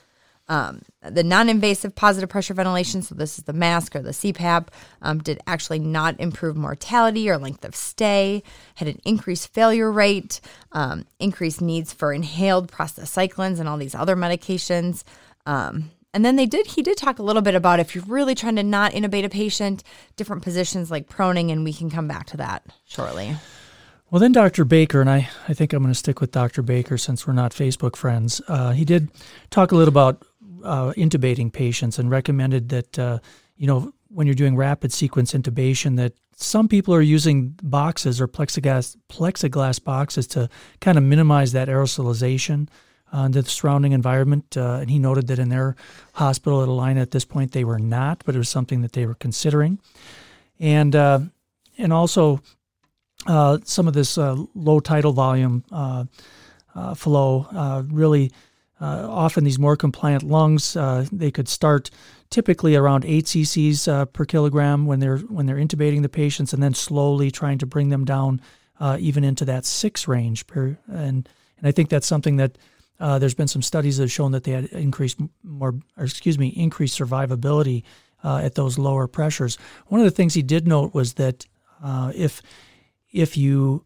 Um, 0.50 0.81
the 1.01 1.24
non 1.24 1.48
invasive 1.48 1.95
positive 1.95 2.30
pressure 2.30 2.54
ventilation, 2.54 3.01
so 3.01 3.16
this 3.16 3.38
is 3.38 3.45
the 3.45 3.54
mask 3.54 3.95
or 3.95 4.01
the 4.01 4.12
CPAP, 4.12 4.68
um, 5.01 5.20
did 5.20 5.39
actually 5.48 5.79
not 5.79 6.20
improve 6.20 6.58
mortality 6.58 7.29
or 7.29 7.38
length 7.38 7.63
of 7.63 7.75
stay, 7.75 8.44
had 8.75 8.88
an 8.88 9.00
increased 9.06 9.53
failure 9.53 9.91
rate, 9.91 10.41
um, 10.74 11.06
increased 11.20 11.62
needs 11.62 11.94
for 11.94 12.12
inhaled 12.12 12.70
prostacyclins 12.70 13.60
and 13.60 13.70
all 13.70 13.77
these 13.77 13.96
other 13.96 14.15
medications. 14.15 15.03
Um, 15.46 15.91
and 16.13 16.24
then 16.24 16.36
they 16.36 16.46
did, 16.46 16.68
he 16.68 16.84
did 16.84 16.98
talk 16.98 17.20
a 17.20 17.24
little 17.24 17.41
bit 17.41 17.56
about 17.56 17.79
if 17.79 17.96
you're 17.96 18.03
really 18.06 18.36
trying 18.36 18.56
to 18.58 18.63
not 18.63 18.91
intubate 18.91 19.25
a 19.25 19.29
patient, 19.29 19.84
different 20.15 20.44
positions 20.44 20.91
like 20.91 21.10
proning, 21.10 21.51
and 21.51 21.63
we 21.63 21.74
can 21.74 21.89
come 21.89 22.08
back 22.08 22.27
to 22.27 22.38
that 22.38 22.63
shortly. 22.86 23.36
Well, 24.12 24.20
then 24.20 24.32
Dr. 24.32 24.63
Baker, 24.63 25.01
and 25.01 25.10
I, 25.10 25.27
I 25.48 25.56
think 25.56 25.74
I'm 25.74 25.82
going 25.82 25.91
to 25.91 25.98
stick 25.98 26.22
with 26.22 26.32
Dr. 26.32 26.62
Baker 26.62 27.00
since 27.00 27.25
we're 27.25 27.34
not 27.34 27.51
Facebook 27.51 27.96
friends. 27.96 28.44
Uh, 28.48 28.72
he 28.72 28.86
did 28.86 29.10
talk 29.50 29.72
a 29.72 29.75
little 29.75 29.91
about 29.91 30.24
uh, 30.63 30.93
intubating 30.93 31.51
patients 31.51 32.00
and 32.00 32.10
recommended 32.10 32.70
that 32.70 33.00
uh, 33.00 33.20
you 33.58 33.67
know 33.67 33.93
when 34.10 34.27
you're 34.27 34.36
doing 34.36 34.55
rapid 34.55 34.93
sequence 34.93 35.34
intubation 35.34 35.98
that 35.98 36.13
some 36.36 36.67
people 36.67 36.93
are 36.93 37.01
using 37.01 37.58
boxes 37.62 38.20
or 38.20 38.27
plexiglass 38.27 38.96
plexiglass 39.10 39.84
boxes 39.84 40.27
to 40.27 40.50
kind 40.82 40.98
of 40.98 41.03
minimize 41.03 41.51
that 41.51 41.67
aerosolization 41.67 42.67
uh, 43.13 43.27
the 43.27 43.43
surrounding 43.43 43.91
environment. 43.91 44.58
Uh, 44.58 44.79
and 44.82 44.89
he 44.89 45.00
noted 45.00 45.27
that 45.27 45.39
in 45.39 45.50
their 45.50 45.75
hospital 46.13 46.63
at 46.63 46.67
Allina 46.67 47.01
at 47.01 47.12
this 47.12 47.25
point 47.25 47.51
they 47.51 47.63
were 47.63 47.79
not, 47.79 48.24
but 48.25 48.36
it 48.36 48.39
was 48.39 48.50
something 48.50 48.82
that 48.82 48.93
they 48.93 49.05
were 49.05 49.15
considering. 49.15 49.79
And 50.60 50.96
uh, 50.96 51.20
and 51.77 51.93
also 51.93 52.41
uh, 53.27 53.60
some 53.63 53.88
of 53.88 53.93
this 53.93 54.17
uh, 54.17 54.36
low 54.55 54.79
tidal 54.79 55.13
volume 55.13 55.63
uh, 55.72 56.05
flow 56.96 57.84
really 57.91 58.32
uh, 58.84 59.08
often 59.10 59.46
these 59.46 59.58
more 59.58 59.78
compliant 59.78 60.24
lungs 60.24 60.75
uh, 60.75 61.06
they 61.12 61.32
could 61.32 61.48
start 61.48 61.90
typically 62.30 62.75
around 62.75 63.06
8 63.06 63.24
cc's 63.25 63.88
uh, 63.88 64.06
per 64.06 64.25
kilogram 64.25 64.86
when 64.86 65.00
they're 65.00 65.20
when 65.20 65.46
they're 65.46 65.56
intubating 65.56 66.02
the 66.02 66.10
patients 66.10 66.54
and 66.54 66.62
then 66.62 66.74
slowly 66.74 67.32
trying 67.32 67.58
to 67.58 67.66
bring 67.66 67.90
them 67.90 68.04
down 68.04 68.42
uh, 68.80 68.98
even 69.00 69.24
into 69.24 69.46
that 69.46 69.66
6 69.66 70.08
range 70.08 70.46
per, 70.48 70.78
and 70.88 71.30
and 71.58 71.68
I 71.68 71.72
think 71.72 71.90
that's 71.90 72.08
something 72.08 72.36
that 72.38 72.58
uh, 73.00 73.20
there's 73.20 73.34
been 73.34 73.48
some 73.48 73.62
studies 73.62 73.98
that 73.98 74.04
have 74.04 74.12
shown 74.12 74.34
that 74.34 74.44
they 74.44 74.52
had 74.52 74.66
increased 74.66 75.18
more 75.44 75.75
or 75.98 76.04
excuse 76.04 76.38
me 76.38 76.48
increased 76.48 77.00
survivability 77.00 77.84
uh, 78.24 78.42
at 78.44 78.56
those 78.56 78.78
lower 78.78 79.08
pressures. 79.08 79.58
One 79.88 80.02
of 80.02 80.06
the 80.06 80.12
things 80.12 80.34
he 80.34 80.44
did 80.44 80.68
note 80.68 80.94
was 80.94 81.13
that 81.13 81.46
if 82.13 82.42
if 83.13 83.38
you 83.38 83.86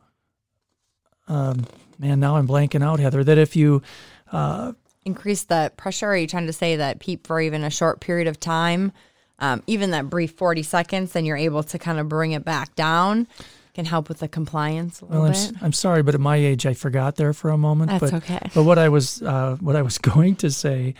um, 1.27 1.67
man 1.99 2.19
now 2.19 2.37
I'm 2.37 2.47
blanking 2.47 2.83
out 2.83 2.99
Heather 2.99 3.23
that 3.23 3.37
if 3.37 3.55
you 3.55 3.83
uh, 4.31 4.73
increase 5.07 5.45
the 5.45 5.71
pressure? 5.77 6.07
Are 6.07 6.17
you 6.17 6.27
trying 6.27 6.45
to 6.45 6.53
say 6.53 6.75
that 6.75 6.99
PEEP 6.99 7.25
for 7.25 7.41
even 7.41 7.63
a 7.63 7.71
short 7.71 7.99
period 7.99 8.27
of 8.27 8.39
time, 8.39 8.91
um, 9.39 9.63
even 9.65 9.91
that 9.91 10.09
brief 10.09 10.33
40 10.33 10.61
seconds, 10.61 11.13
then 11.13 11.25
you're 11.25 11.37
able 11.37 11.63
to 11.63 11.79
kind 11.79 11.99
of 11.99 12.07
bring 12.07 12.33
it 12.33 12.45
back 12.45 12.75
down? 12.75 13.27
can 13.73 13.85
help 13.85 14.09
with 14.09 14.17
the 14.17 14.27
compliance 14.27 15.01
a 15.01 15.05
little 15.05 15.21
Well, 15.21 15.31
I'm, 15.31 15.53
bit. 15.53 15.63
I'm 15.63 15.71
sorry, 15.71 16.01
but 16.01 16.15
at 16.15 16.19
my 16.19 16.35
age, 16.35 16.65
I 16.65 16.73
forgot 16.73 17.15
there 17.15 17.31
for 17.31 17.51
a 17.51 17.59
moment. 17.59 17.91
That's 17.91 18.11
but, 18.11 18.23
okay. 18.23 18.49
But 18.55 18.63
what 18.63 18.79
I 18.79 18.89
was 18.89 19.21
uh, 19.21 19.55
what 19.59 19.75
I 19.75 19.83
was 19.83 19.97
going 20.13 20.35
to 20.37 20.49
say 20.49 20.95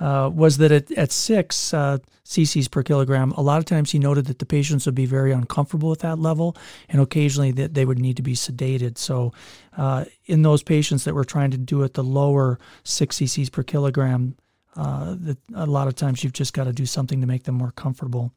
uh, 0.00 0.30
was 0.32 0.56
that 0.58 0.72
at, 0.72 0.90
at 0.92 1.12
six 1.12 1.72
uh, 1.72 1.98
cc's 2.24 2.68
per 2.68 2.82
kilogram, 2.82 3.32
a 3.32 3.42
lot 3.42 3.58
of 3.58 3.64
times 3.64 3.90
he 3.90 3.98
noted 3.98 4.26
that 4.26 4.38
the 4.38 4.46
patients 4.46 4.86
would 4.86 4.94
be 4.94 5.06
very 5.06 5.32
uncomfortable 5.32 5.90
with 5.90 6.00
that 6.00 6.18
level, 6.18 6.56
and 6.88 7.00
occasionally 7.00 7.52
that 7.52 7.74
they 7.74 7.84
would 7.84 7.98
need 7.98 8.16
to 8.16 8.22
be 8.22 8.34
sedated. 8.34 8.98
So, 8.98 9.32
uh, 9.76 10.04
in 10.26 10.42
those 10.42 10.62
patients 10.62 11.04
that 11.04 11.14
we're 11.14 11.24
trying 11.24 11.50
to 11.52 11.58
do 11.58 11.84
at 11.84 11.94
the 11.94 12.04
lower 12.04 12.58
six 12.82 13.18
cc's 13.18 13.50
per 13.50 13.62
kilogram, 13.62 14.36
uh, 14.76 15.16
that 15.20 15.38
a 15.54 15.66
lot 15.66 15.88
of 15.88 15.94
times 15.94 16.24
you've 16.24 16.32
just 16.32 16.54
got 16.54 16.64
to 16.64 16.72
do 16.72 16.86
something 16.86 17.20
to 17.20 17.26
make 17.26 17.42
them 17.44 17.56
more 17.56 17.72
comfortable. 17.72 18.32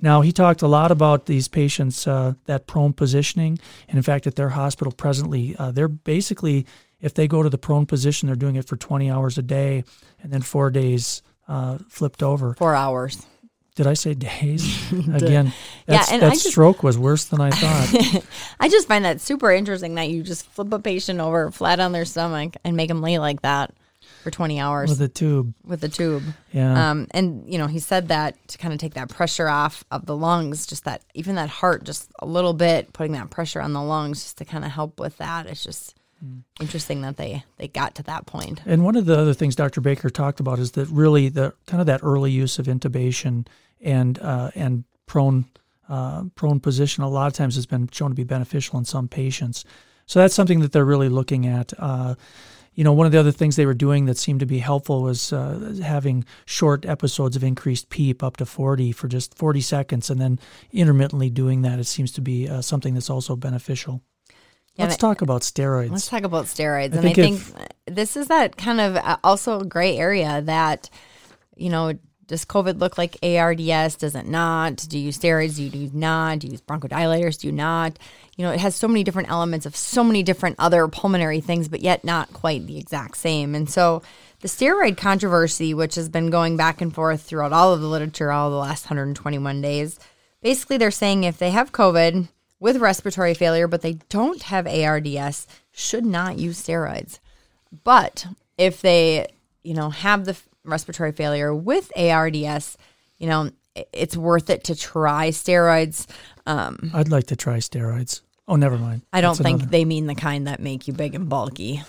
Now, 0.00 0.20
he 0.20 0.30
talked 0.30 0.62
a 0.62 0.68
lot 0.68 0.90
about 0.90 1.24
these 1.24 1.48
patients, 1.48 2.06
uh, 2.06 2.34
that 2.44 2.66
prone 2.66 2.92
positioning. 2.92 3.58
And 3.88 3.96
in 3.96 4.02
fact, 4.02 4.26
at 4.26 4.36
their 4.36 4.50
hospital 4.50 4.92
presently, 4.92 5.56
uh, 5.58 5.70
they're 5.70 5.88
basically, 5.88 6.66
if 7.00 7.14
they 7.14 7.28
go 7.28 7.42
to 7.42 7.48
the 7.50 7.58
prone 7.58 7.86
position, 7.86 8.26
they're 8.26 8.36
doing 8.36 8.56
it 8.56 8.66
for 8.66 8.76
20 8.76 9.10
hours 9.10 9.38
a 9.38 9.42
day 9.42 9.84
and 10.22 10.32
then 10.32 10.42
four 10.42 10.70
days 10.70 11.22
uh, 11.48 11.78
flipped 11.88 12.22
over. 12.22 12.54
Four 12.54 12.74
hours. 12.74 13.24
Did 13.74 13.86
I 13.86 13.92
say 13.94 14.14
days? 14.14 14.90
Again, 15.12 15.52
Yeah, 15.86 16.02
and 16.10 16.22
that 16.22 16.32
just- 16.32 16.48
stroke 16.48 16.82
was 16.82 16.96
worse 16.96 17.26
than 17.26 17.40
I 17.42 17.50
thought. 17.50 18.24
I 18.60 18.68
just 18.70 18.88
find 18.88 19.04
that 19.04 19.20
super 19.20 19.50
interesting 19.52 19.96
that 19.96 20.08
you 20.08 20.22
just 20.22 20.46
flip 20.46 20.72
a 20.72 20.78
patient 20.78 21.20
over 21.20 21.50
flat 21.50 21.78
on 21.78 21.92
their 21.92 22.06
stomach 22.06 22.56
and 22.64 22.74
make 22.76 22.88
them 22.88 23.02
lay 23.02 23.18
like 23.18 23.42
that 23.42 23.74
for 24.22 24.30
20 24.30 24.58
hours 24.58 24.88
with 24.88 25.02
a 25.02 25.08
tube. 25.08 25.52
With 25.62 25.84
a 25.84 25.90
tube. 25.90 26.22
Yeah. 26.52 26.90
Um, 26.90 27.06
and 27.10 27.44
you 27.52 27.58
know, 27.58 27.66
he 27.66 27.78
said 27.78 28.08
that 28.08 28.36
to 28.48 28.58
kind 28.58 28.72
of 28.72 28.80
take 28.80 28.94
that 28.94 29.10
pressure 29.10 29.46
off 29.48 29.84
of 29.90 30.06
the 30.06 30.16
lungs, 30.16 30.66
just 30.66 30.84
that 30.84 31.02
even 31.14 31.34
that 31.34 31.50
heart, 31.50 31.84
just 31.84 32.10
a 32.20 32.26
little 32.26 32.54
bit, 32.54 32.94
putting 32.94 33.12
that 33.12 33.28
pressure 33.30 33.60
on 33.60 33.74
the 33.74 33.82
lungs, 33.82 34.22
just 34.22 34.38
to 34.38 34.46
kind 34.46 34.64
of 34.64 34.70
help 34.70 34.98
with 34.98 35.18
that. 35.18 35.46
It's 35.46 35.62
just. 35.62 35.94
Interesting 36.60 37.02
that 37.02 37.16
they 37.16 37.44
they 37.56 37.68
got 37.68 37.94
to 37.96 38.02
that 38.04 38.26
point. 38.26 38.62
And 38.66 38.84
one 38.84 38.96
of 38.96 39.06
the 39.06 39.18
other 39.18 39.34
things 39.34 39.56
Dr. 39.56 39.80
Baker 39.80 40.10
talked 40.10 40.40
about 40.40 40.58
is 40.58 40.72
that 40.72 40.88
really 40.88 41.28
the 41.28 41.54
kind 41.66 41.80
of 41.80 41.86
that 41.86 42.00
early 42.02 42.30
use 42.30 42.58
of 42.58 42.66
intubation 42.66 43.46
and 43.80 44.18
uh, 44.20 44.50
and 44.54 44.84
prone 45.06 45.46
uh, 45.88 46.24
prone 46.34 46.60
position 46.60 47.02
a 47.02 47.08
lot 47.08 47.26
of 47.26 47.32
times 47.32 47.54
has 47.54 47.66
been 47.66 47.88
shown 47.88 48.10
to 48.10 48.14
be 48.14 48.24
beneficial 48.24 48.78
in 48.78 48.84
some 48.84 49.08
patients. 49.08 49.64
So 50.06 50.20
that's 50.20 50.34
something 50.34 50.60
that 50.60 50.72
they're 50.72 50.84
really 50.84 51.08
looking 51.08 51.46
at. 51.46 51.72
Uh, 51.78 52.14
you 52.74 52.84
know, 52.84 52.92
one 52.92 53.06
of 53.06 53.12
the 53.12 53.18
other 53.18 53.32
things 53.32 53.56
they 53.56 53.66
were 53.66 53.74
doing 53.74 54.04
that 54.04 54.18
seemed 54.18 54.40
to 54.40 54.46
be 54.46 54.58
helpful 54.58 55.02
was 55.02 55.32
uh, 55.32 55.80
having 55.82 56.24
short 56.44 56.84
episodes 56.84 57.34
of 57.34 57.42
increased 57.42 57.88
PEEP 57.88 58.22
up 58.22 58.36
to 58.36 58.44
40 58.46 58.92
for 58.92 59.08
just 59.08 59.36
40 59.36 59.62
seconds, 59.62 60.10
and 60.10 60.20
then 60.20 60.38
intermittently 60.72 61.30
doing 61.30 61.62
that. 61.62 61.78
It 61.78 61.84
seems 61.84 62.12
to 62.12 62.20
be 62.20 62.48
uh, 62.48 62.60
something 62.60 62.92
that's 62.92 63.08
also 63.08 63.34
beneficial. 63.34 64.02
Let's 64.84 64.96
talk 64.96 65.22
about 65.22 65.42
steroids. 65.42 65.90
Let's 65.90 66.08
talk 66.08 66.24
about 66.24 66.46
steroids. 66.46 66.92
I 66.92 66.98
and 66.98 67.02
think 67.02 67.18
I 67.18 67.22
think 67.22 67.36
if- 67.36 67.94
this 67.94 68.16
is 68.16 68.28
that 68.28 68.56
kind 68.56 68.80
of 68.80 68.96
uh, 68.96 69.16
also 69.24 69.60
a 69.60 69.64
gray 69.64 69.96
area 69.96 70.42
that, 70.42 70.90
you 71.56 71.70
know, 71.70 71.94
does 72.26 72.44
COVID 72.44 72.80
look 72.80 72.98
like 72.98 73.16
ARDS? 73.22 73.96
Does 73.96 74.14
it 74.14 74.26
not? 74.26 74.76
Do 74.88 74.98
you 74.98 75.06
use 75.06 75.18
steroids? 75.18 75.56
Do 75.56 75.62
you 75.62 75.70
do 75.70 75.90
not? 75.96 76.40
Do 76.40 76.48
you 76.48 76.52
use 76.52 76.60
bronchodilators? 76.60 77.40
Do 77.40 77.46
you 77.46 77.52
not? 77.52 77.98
You 78.36 78.44
know, 78.44 78.52
it 78.52 78.60
has 78.60 78.74
so 78.74 78.88
many 78.88 79.04
different 79.04 79.30
elements 79.30 79.64
of 79.64 79.76
so 79.76 80.02
many 80.02 80.22
different 80.22 80.56
other 80.58 80.88
pulmonary 80.88 81.40
things, 81.40 81.68
but 81.68 81.82
yet 81.82 82.04
not 82.04 82.32
quite 82.32 82.66
the 82.66 82.78
exact 82.78 83.16
same. 83.16 83.54
And 83.54 83.70
so 83.70 84.02
the 84.40 84.48
steroid 84.48 84.96
controversy, 84.96 85.72
which 85.72 85.94
has 85.94 86.08
been 86.08 86.30
going 86.30 86.56
back 86.56 86.80
and 86.80 86.92
forth 86.92 87.22
throughout 87.22 87.52
all 87.52 87.72
of 87.72 87.80
the 87.80 87.88
literature 87.88 88.32
all 88.32 88.50
the 88.50 88.56
last 88.56 88.86
121 88.86 89.62
days, 89.62 89.98
basically 90.42 90.78
they're 90.78 90.90
saying 90.90 91.24
if 91.24 91.38
they 91.38 91.50
have 91.50 91.72
COVID 91.72 92.28
with 92.60 92.76
respiratory 92.78 93.34
failure, 93.34 93.68
but 93.68 93.82
they 93.82 93.94
don't 94.08 94.42
have 94.44 94.66
ARDS, 94.66 95.46
should 95.72 96.06
not 96.06 96.38
use 96.38 96.62
steroids. 96.62 97.18
But 97.84 98.26
if 98.56 98.80
they, 98.80 99.26
you 99.62 99.74
know, 99.74 99.90
have 99.90 100.24
the 100.24 100.36
respiratory 100.64 101.12
failure 101.12 101.54
with 101.54 101.90
ARDS, 101.96 102.78
you 103.18 103.26
know, 103.28 103.50
it's 103.92 104.16
worth 104.16 104.48
it 104.48 104.64
to 104.64 104.74
try 104.74 105.28
steroids. 105.28 106.06
Um, 106.46 106.90
I'd 106.94 107.10
like 107.10 107.26
to 107.26 107.36
try 107.36 107.58
steroids. 107.58 108.22
Oh, 108.48 108.56
never 108.56 108.78
mind. 108.78 109.02
I 109.12 109.20
don't 109.20 109.32
That's 109.36 109.42
think 109.42 109.58
another- 109.60 109.70
they 109.70 109.84
mean 109.84 110.06
the 110.06 110.14
kind 110.14 110.46
that 110.46 110.60
make 110.60 110.86
you 110.88 110.94
big 110.94 111.14
and 111.14 111.28
bulky. 111.28 111.82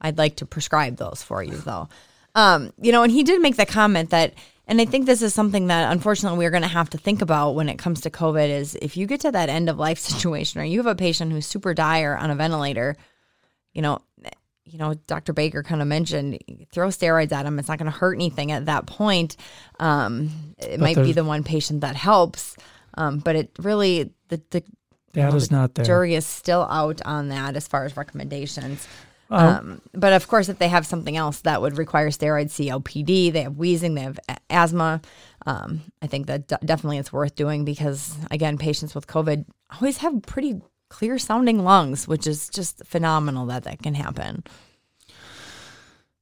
I'd 0.00 0.18
like 0.18 0.36
to 0.36 0.46
prescribe 0.46 0.96
those 0.98 1.22
for 1.22 1.42
you, 1.42 1.56
though. 1.56 1.88
Um, 2.34 2.72
you 2.80 2.92
know, 2.92 3.02
and 3.02 3.10
he 3.10 3.24
did 3.24 3.40
make 3.40 3.56
the 3.56 3.64
comment 3.66 4.10
that, 4.10 4.34
and 4.66 4.80
I 4.80 4.84
think 4.84 5.06
this 5.06 5.22
is 5.22 5.32
something 5.32 5.68
that 5.68 5.92
unfortunately 5.92 6.38
we're 6.38 6.50
going 6.50 6.62
to 6.62 6.68
have 6.68 6.90
to 6.90 6.98
think 6.98 7.22
about 7.22 7.52
when 7.54 7.68
it 7.68 7.78
comes 7.78 8.00
to 8.02 8.10
COVID 8.10 8.48
is 8.48 8.74
if 8.76 8.96
you 8.96 9.06
get 9.06 9.20
to 9.20 9.32
that 9.32 9.48
end 9.48 9.70
of 9.70 9.78
life 9.78 9.98
situation 10.00 10.60
or 10.60 10.64
you 10.64 10.78
have 10.78 10.86
a 10.86 10.94
patient 10.94 11.32
who's 11.32 11.46
super 11.46 11.74
dire 11.74 12.16
on 12.16 12.30
a 12.30 12.34
ventilator, 12.34 12.96
you 13.72 13.82
know, 13.82 14.00
you 14.64 14.78
know, 14.78 14.94
Dr. 15.06 15.32
Baker 15.32 15.62
kind 15.62 15.80
of 15.80 15.86
mentioned 15.86 16.38
throw 16.72 16.88
steroids 16.88 17.30
at 17.30 17.44
them. 17.44 17.58
It's 17.58 17.68
not 17.68 17.78
going 17.78 17.90
to 17.90 17.96
hurt 17.96 18.14
anything 18.14 18.50
at 18.50 18.66
that 18.66 18.86
point. 18.86 19.36
Um, 19.78 20.54
it 20.58 20.80
might 20.80 20.96
be 20.96 21.12
the 21.12 21.22
one 21.22 21.44
patient 21.44 21.82
that 21.82 21.94
helps, 21.94 22.56
um, 22.94 23.20
but 23.20 23.36
it 23.36 23.50
really 23.58 24.10
the 24.28 24.42
the 24.50 24.64
Data's 25.12 25.52
not 25.52 25.74
there. 25.74 25.84
jury 25.84 26.14
is 26.14 26.26
still 26.26 26.66
out 26.68 27.00
on 27.04 27.28
that 27.28 27.54
as 27.56 27.68
far 27.68 27.84
as 27.84 27.96
recommendations. 27.96 28.86
Um, 29.30 29.46
Um, 29.48 29.80
but 29.92 30.12
of 30.12 30.28
course, 30.28 30.48
if 30.48 30.58
they 30.58 30.68
have 30.68 30.86
something 30.86 31.16
else 31.16 31.40
that 31.40 31.60
would 31.60 31.76
require 31.78 32.10
steroids, 32.10 32.52
COPD, 32.52 33.32
they 33.32 33.42
have 33.42 33.56
wheezing, 33.56 33.94
they 33.94 34.02
have 34.02 34.20
a- 34.28 34.36
asthma. 34.50 35.00
Um, 35.46 35.80
I 36.02 36.06
think 36.06 36.26
that 36.26 36.46
de- 36.48 36.58
definitely 36.64 36.98
it's 36.98 37.12
worth 37.12 37.34
doing 37.34 37.64
because 37.64 38.14
again, 38.30 38.56
patients 38.58 38.94
with 38.94 39.06
COVID 39.06 39.44
always 39.72 39.98
have 39.98 40.22
pretty 40.22 40.60
clear 40.88 41.18
sounding 41.18 41.64
lungs, 41.64 42.06
which 42.06 42.26
is 42.26 42.48
just 42.48 42.84
phenomenal 42.86 43.46
that 43.46 43.64
that 43.64 43.82
can 43.82 43.94
happen. 43.94 44.44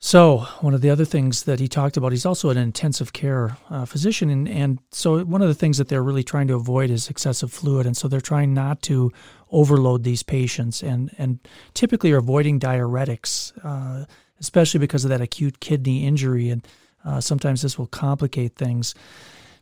So, 0.07 0.41
one 0.61 0.75
of 0.75 0.83
the 0.83 0.91
other 0.91 1.07
things 1.07 1.45
that 1.45 1.61
he 1.61 1.67
talked 1.67 1.97
about, 1.97 2.13
he's 2.13 2.27
also 2.27 2.51
an 2.51 2.59
intensive 2.59 3.15
care 3.15 3.57
uh, 3.71 3.87
physician. 3.87 4.29
And, 4.29 4.47
and 4.47 4.79
so, 4.91 5.25
one 5.25 5.41
of 5.41 5.49
the 5.49 5.55
things 5.55 5.79
that 5.79 5.89
they're 5.89 6.03
really 6.03 6.23
trying 6.23 6.47
to 6.49 6.55
avoid 6.57 6.91
is 6.91 7.09
excessive 7.09 7.51
fluid. 7.51 7.87
And 7.87 7.97
so, 7.97 8.07
they're 8.07 8.21
trying 8.21 8.53
not 8.53 8.83
to 8.83 9.11
overload 9.51 10.05
these 10.05 10.23
patients 10.23 10.83
and, 10.83 11.11
and 11.17 11.39
typically 11.73 12.13
are 12.13 12.19
avoiding 12.19 12.61
diuretics, 12.61 13.55
uh, 13.65 14.05
especially 14.39 14.79
because 14.79 15.07
of 15.07 15.09
that 15.09 15.23
acute 15.23 15.61
kidney 15.61 16.07
injury. 16.07 16.51
And 16.51 16.69
uh, 17.03 17.23
sometimes 17.23 17.63
this 17.63 17.79
will 17.79 17.87
complicate 17.87 18.57
things. 18.57 18.95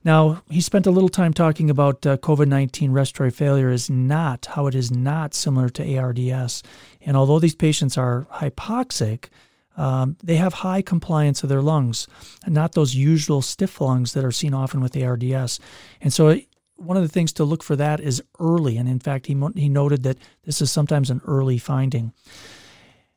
Now, 0.02 0.42
he 0.50 0.60
spent 0.60 0.88
a 0.88 0.90
little 0.90 1.08
time 1.08 1.32
talking 1.32 1.70
about 1.70 2.04
uh, 2.04 2.16
COVID 2.16 2.48
19 2.48 2.90
respiratory 2.90 3.30
failure 3.30 3.70
is 3.70 3.88
not, 3.88 4.46
how 4.46 4.66
it 4.66 4.74
is 4.74 4.90
not 4.90 5.34
similar 5.34 5.68
to 5.68 5.96
ARDS. 5.96 6.64
And 7.00 7.16
although 7.16 7.38
these 7.38 7.54
patients 7.54 7.96
are 7.96 8.26
hypoxic, 8.32 9.26
um, 9.76 10.16
they 10.22 10.36
have 10.36 10.54
high 10.54 10.82
compliance 10.82 11.42
of 11.42 11.48
their 11.48 11.62
lungs, 11.62 12.06
not 12.46 12.72
those 12.72 12.94
usual 12.94 13.42
stiff 13.42 13.80
lungs 13.80 14.12
that 14.12 14.24
are 14.24 14.32
seen 14.32 14.54
often 14.54 14.80
with 14.80 14.96
ARDS. 14.96 15.60
And 16.00 16.12
so, 16.12 16.38
one 16.76 16.96
of 16.96 17.02
the 17.02 17.08
things 17.08 17.32
to 17.34 17.44
look 17.44 17.62
for 17.62 17.76
that 17.76 18.00
is 18.00 18.22
early. 18.40 18.76
And 18.76 18.88
in 18.88 18.98
fact, 18.98 19.26
he, 19.26 19.40
he 19.54 19.68
noted 19.68 20.02
that 20.02 20.18
this 20.44 20.60
is 20.60 20.70
sometimes 20.70 21.10
an 21.10 21.20
early 21.24 21.58
finding. 21.58 22.12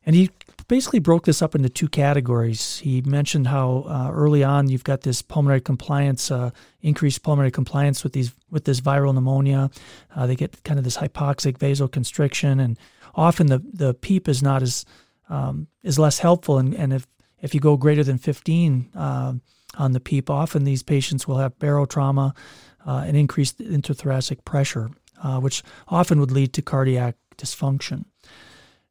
And 0.05 0.15
he 0.15 0.29
basically 0.67 0.99
broke 0.99 1.25
this 1.25 1.41
up 1.41 1.55
into 1.55 1.69
two 1.69 1.87
categories. 1.87 2.77
He 2.79 3.01
mentioned 3.01 3.47
how 3.47 3.85
uh, 3.87 4.11
early 4.11 4.43
on 4.43 4.69
you've 4.69 4.83
got 4.83 5.01
this 5.01 5.21
pulmonary 5.21 5.61
compliance, 5.61 6.31
uh, 6.31 6.51
increased 6.81 7.23
pulmonary 7.23 7.51
compliance 7.51 8.03
with 8.03 8.13
these 8.13 8.33
with 8.49 8.65
this 8.65 8.81
viral 8.81 9.13
pneumonia. 9.13 9.69
Uh, 10.15 10.27
they 10.27 10.35
get 10.35 10.63
kind 10.63 10.77
of 10.77 10.83
this 10.83 10.97
hypoxic 10.97 11.57
vasoconstriction, 11.57 12.63
and 12.63 12.77
often 13.15 13.47
the 13.47 13.63
the 13.73 13.93
PEEP 13.93 14.27
is 14.27 14.41
not 14.41 14.61
as 14.61 14.85
um, 15.29 15.67
is 15.83 15.99
less 15.99 16.19
helpful. 16.19 16.57
And, 16.57 16.73
and 16.73 16.93
if 16.93 17.07
if 17.41 17.53
you 17.53 17.59
go 17.59 17.77
greater 17.77 18.03
than 18.03 18.17
15 18.17 18.89
uh, 18.95 19.33
on 19.77 19.91
the 19.91 19.99
PEEP, 19.99 20.29
often 20.29 20.63
these 20.63 20.83
patients 20.83 21.27
will 21.27 21.37
have 21.37 21.59
barotrauma 21.59 22.35
uh, 22.87 23.03
and 23.05 23.15
increased 23.15 23.59
intrathoracic 23.59 24.43
pressure, 24.45 24.89
uh, 25.21 25.39
which 25.39 25.61
often 25.87 26.19
would 26.19 26.31
lead 26.31 26.53
to 26.53 26.61
cardiac 26.61 27.15
dysfunction. 27.37 28.05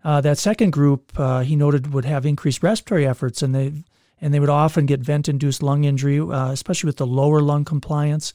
Uh, 0.04 0.20
that 0.20 0.38
second 0.38 0.70
group, 0.70 1.18
uh, 1.18 1.40
he 1.40 1.56
noted, 1.56 1.92
would 1.92 2.04
have 2.04 2.26
increased 2.26 2.62
respiratory 2.62 3.06
efforts, 3.06 3.42
and 3.42 3.54
they 3.54 3.72
and 4.20 4.32
they 4.32 4.40
would 4.40 4.50
often 4.50 4.86
get 4.86 5.00
vent-induced 5.00 5.62
lung 5.62 5.84
injury, 5.84 6.20
uh, 6.20 6.50
especially 6.50 6.86
with 6.86 6.96
the 6.98 7.06
lower 7.06 7.40
lung 7.40 7.64
compliance 7.64 8.32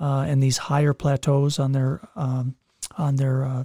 and 0.00 0.42
these 0.42 0.58
higher 0.58 0.92
plateaus 0.92 1.60
on 1.60 1.70
their 1.70 2.00
um, 2.16 2.56
on 2.98 3.16
their 3.16 3.64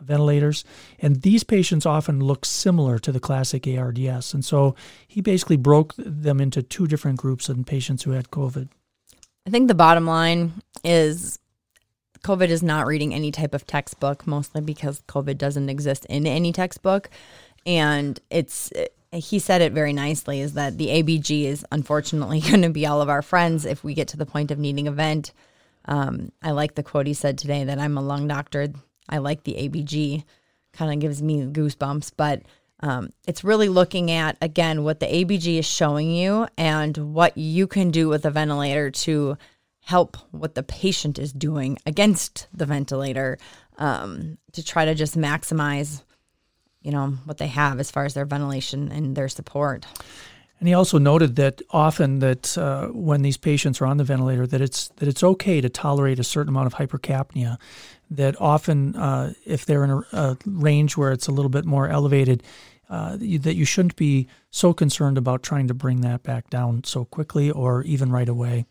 ventilators. 0.00 0.64
And 0.98 1.22
these 1.22 1.44
patients 1.44 1.86
often 1.86 2.20
look 2.20 2.44
similar 2.44 2.98
to 3.00 3.12
the 3.12 3.20
classic 3.20 3.66
ARDS, 3.66 4.34
and 4.34 4.44
so 4.44 4.74
he 5.06 5.20
basically 5.20 5.56
broke 5.56 5.94
them 5.96 6.40
into 6.40 6.62
two 6.62 6.86
different 6.86 7.18
groups 7.18 7.48
in 7.48 7.64
patients 7.64 8.02
who 8.02 8.12
had 8.12 8.30
COVID. 8.30 8.68
I 9.46 9.50
think 9.50 9.68
the 9.68 9.74
bottom 9.74 10.06
line 10.06 10.62
is 10.84 11.38
COVID 12.22 12.48
is 12.48 12.62
not 12.62 12.86
reading 12.86 13.14
any 13.14 13.30
type 13.30 13.54
of 13.54 13.66
textbook, 13.66 14.26
mostly 14.26 14.60
because 14.60 15.02
COVID 15.08 15.38
doesn't 15.38 15.68
exist 15.68 16.04
in 16.06 16.26
any 16.26 16.52
textbook. 16.52 17.10
And 17.66 18.20
it's, 18.30 18.70
he 19.12 19.38
said 19.38 19.62
it 19.62 19.72
very 19.72 19.92
nicely 19.92 20.40
is 20.40 20.54
that 20.54 20.78
the 20.78 20.88
ABG 20.88 21.44
is 21.44 21.64
unfortunately 21.72 22.40
going 22.48 22.62
to 22.62 22.70
be 22.70 22.86
all 22.86 23.00
of 23.00 23.08
our 23.08 23.22
friends 23.22 23.64
if 23.64 23.82
we 23.82 23.94
get 23.94 24.08
to 24.08 24.16
the 24.16 24.26
point 24.26 24.50
of 24.50 24.58
needing 24.58 24.86
a 24.86 24.92
vent. 24.92 25.32
Um, 25.86 26.30
I 26.42 26.50
like 26.50 26.74
the 26.74 26.82
quote 26.82 27.06
he 27.06 27.14
said 27.14 27.38
today 27.38 27.64
that 27.64 27.78
I'm 27.78 27.96
a 27.96 28.02
lung 28.02 28.28
doctor. 28.28 28.68
I 29.10 29.18
like 29.18 29.42
the 29.44 29.54
ABG, 29.54 30.24
kind 30.72 30.92
of 30.92 31.00
gives 31.00 31.22
me 31.22 31.42
goosebumps. 31.42 32.12
But 32.16 32.42
um, 32.80 33.10
it's 33.26 33.44
really 33.44 33.68
looking 33.68 34.10
at, 34.10 34.38
again, 34.40 34.84
what 34.84 35.00
the 35.00 35.06
ABG 35.06 35.58
is 35.58 35.66
showing 35.66 36.10
you 36.10 36.48
and 36.56 36.96
what 36.96 37.36
you 37.36 37.66
can 37.66 37.90
do 37.90 38.08
with 38.08 38.24
a 38.24 38.30
ventilator 38.30 38.90
to 38.90 39.36
help 39.80 40.16
what 40.30 40.54
the 40.54 40.62
patient 40.62 41.18
is 41.18 41.32
doing 41.32 41.78
against 41.84 42.46
the 42.54 42.66
ventilator 42.66 43.38
um, 43.78 44.38
to 44.52 44.64
try 44.64 44.84
to 44.84 44.94
just 44.94 45.16
maximize, 45.16 46.02
you 46.82 46.92
know, 46.92 47.08
what 47.24 47.38
they 47.38 47.48
have 47.48 47.80
as 47.80 47.90
far 47.90 48.04
as 48.04 48.14
their 48.14 48.26
ventilation 48.26 48.92
and 48.92 49.16
their 49.16 49.28
support. 49.28 49.86
And 50.60 50.68
he 50.68 50.74
also 50.74 50.98
noted 50.98 51.36
that 51.36 51.62
often 51.70 52.18
that 52.18 52.56
uh, 52.56 52.88
when 52.88 53.22
these 53.22 53.38
patients 53.38 53.80
are 53.80 53.86
on 53.86 53.96
the 53.96 54.04
ventilator, 54.04 54.46
that 54.46 54.60
it's 54.60 54.88
that 54.96 55.08
it's 55.08 55.22
okay 55.22 55.62
to 55.62 55.70
tolerate 55.70 56.18
a 56.18 56.24
certain 56.24 56.50
amount 56.50 56.66
of 56.66 56.74
hypercapnia. 56.74 57.56
That 58.10 58.34
often, 58.40 58.96
uh, 58.96 59.34
if 59.44 59.66
they're 59.66 59.84
in 59.84 59.90
a, 59.90 59.98
a, 60.12 60.36
range 60.44 60.96
where 60.96 61.12
it's 61.12 61.28
a 61.28 61.32
little 61.32 61.48
bit 61.48 61.64
more 61.64 61.88
elevated, 61.88 62.42
uh, 62.88 63.16
that, 63.16 63.54
you, 63.54 63.64
shouldn't 63.64 63.94
be 63.94 64.26
so 64.50 64.72
concerned 64.72 65.16
about 65.16 65.44
trying 65.44 65.68
to 65.68 65.74
bring 65.74 66.00
that 66.00 66.24
back 66.24 66.50
down 66.50 66.82
so 66.82 67.04
quickly 67.04 67.52
or 67.52 67.84
even 67.84 68.10
right 68.10 68.28
away. 68.28 68.66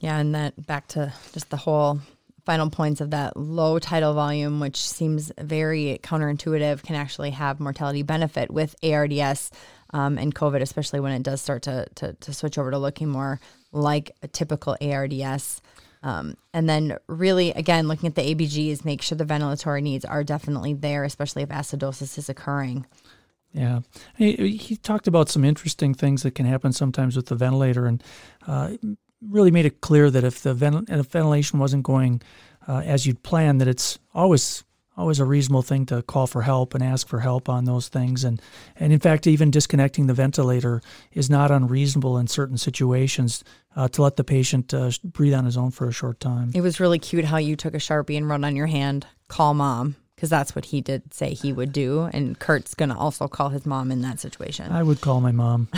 Yeah, 0.00 0.18
and 0.18 0.34
that 0.34 0.66
back 0.66 0.88
to 0.88 1.12
just 1.32 1.50
the 1.50 1.56
whole 1.56 2.00
final 2.44 2.68
points 2.68 3.00
of 3.00 3.10
that 3.10 3.36
low 3.36 3.78
tidal 3.78 4.14
volume, 4.14 4.60
which 4.60 4.76
seems 4.76 5.32
very 5.38 5.98
counterintuitive, 6.02 6.82
can 6.82 6.96
actually 6.96 7.30
have 7.30 7.60
mortality 7.60 8.02
benefit 8.02 8.50
with 8.50 8.74
ARDS 8.82 9.50
um, 9.90 10.18
and 10.18 10.34
COVID, 10.34 10.60
especially 10.60 11.00
when 11.00 11.12
it 11.12 11.22
does 11.22 11.40
start 11.40 11.62
to, 11.62 11.86
to, 11.94 12.12
to 12.14 12.34
switch 12.34 12.58
over 12.58 12.70
to 12.70 12.78
looking 12.78 13.08
more 13.08 13.40
like 13.72 14.10
a 14.22 14.28
typical 14.28 14.76
ARDS. 14.80 15.62
Um, 16.04 16.36
and 16.52 16.68
then, 16.68 16.98
really, 17.08 17.50
again, 17.52 17.88
looking 17.88 18.06
at 18.06 18.14
the 18.14 18.34
ABGs, 18.34 18.84
make 18.84 19.00
sure 19.00 19.16
the 19.16 19.24
ventilatory 19.24 19.82
needs 19.82 20.04
are 20.04 20.22
definitely 20.22 20.74
there, 20.74 21.02
especially 21.02 21.42
if 21.42 21.48
acidosis 21.48 22.18
is 22.18 22.28
occurring. 22.28 22.86
Yeah, 23.54 23.80
he, 24.16 24.56
he 24.58 24.76
talked 24.76 25.08
about 25.08 25.30
some 25.30 25.44
interesting 25.44 25.94
things 25.94 26.22
that 26.22 26.34
can 26.34 26.44
happen 26.44 26.72
sometimes 26.72 27.16
with 27.16 27.26
the 27.26 27.36
ventilator, 27.36 27.86
and 27.86 28.02
uh, 28.46 28.72
really 29.26 29.50
made 29.50 29.64
it 29.64 29.80
clear 29.80 30.10
that 30.10 30.24
if 30.24 30.42
the 30.42 30.84
if 30.88 31.06
ventilation 31.06 31.58
wasn't 31.58 31.84
going 31.84 32.20
uh, 32.68 32.82
as 32.84 33.06
you'd 33.06 33.22
planned, 33.22 33.62
that 33.62 33.68
it's 33.68 33.98
always 34.12 34.62
always 34.96 35.18
a 35.18 35.24
reasonable 35.24 35.62
thing 35.62 35.86
to 35.86 36.02
call 36.02 36.26
for 36.26 36.42
help 36.42 36.74
and 36.74 36.82
ask 36.82 37.08
for 37.08 37.20
help 37.20 37.48
on 37.48 37.64
those 37.64 37.88
things. 37.88 38.24
And, 38.24 38.40
and 38.76 38.92
in 38.92 39.00
fact, 39.00 39.26
even 39.26 39.50
disconnecting 39.50 40.06
the 40.06 40.14
ventilator 40.14 40.82
is 41.12 41.28
not 41.28 41.50
unreasonable 41.50 42.16
in 42.18 42.26
certain 42.26 42.58
situations 42.58 43.42
uh, 43.76 43.88
to 43.88 44.02
let 44.02 44.16
the 44.16 44.24
patient 44.24 44.72
uh, 44.72 44.90
breathe 45.02 45.34
on 45.34 45.44
his 45.44 45.56
own 45.56 45.70
for 45.70 45.88
a 45.88 45.92
short 45.92 46.20
time. 46.20 46.50
It 46.54 46.60
was 46.60 46.80
really 46.80 46.98
cute 46.98 47.24
how 47.24 47.38
you 47.38 47.56
took 47.56 47.74
a 47.74 47.78
Sharpie 47.78 48.16
and 48.16 48.28
wrote 48.28 48.44
on 48.44 48.56
your 48.56 48.66
hand, 48.66 49.06
call 49.28 49.54
mom. 49.54 49.96
Because 50.14 50.30
that's 50.30 50.54
what 50.54 50.66
he 50.66 50.80
did 50.80 51.12
say 51.12 51.34
he 51.34 51.52
would 51.52 51.72
do. 51.72 52.08
And 52.12 52.38
Kirk's 52.38 52.74
going 52.74 52.90
to 52.90 52.96
also 52.96 53.26
call 53.26 53.48
his 53.48 53.66
mom 53.66 53.90
in 53.90 54.00
that 54.02 54.20
situation. 54.20 54.70
I 54.70 54.82
would 54.82 55.00
call 55.00 55.20
my 55.20 55.32
mom. 55.32 55.68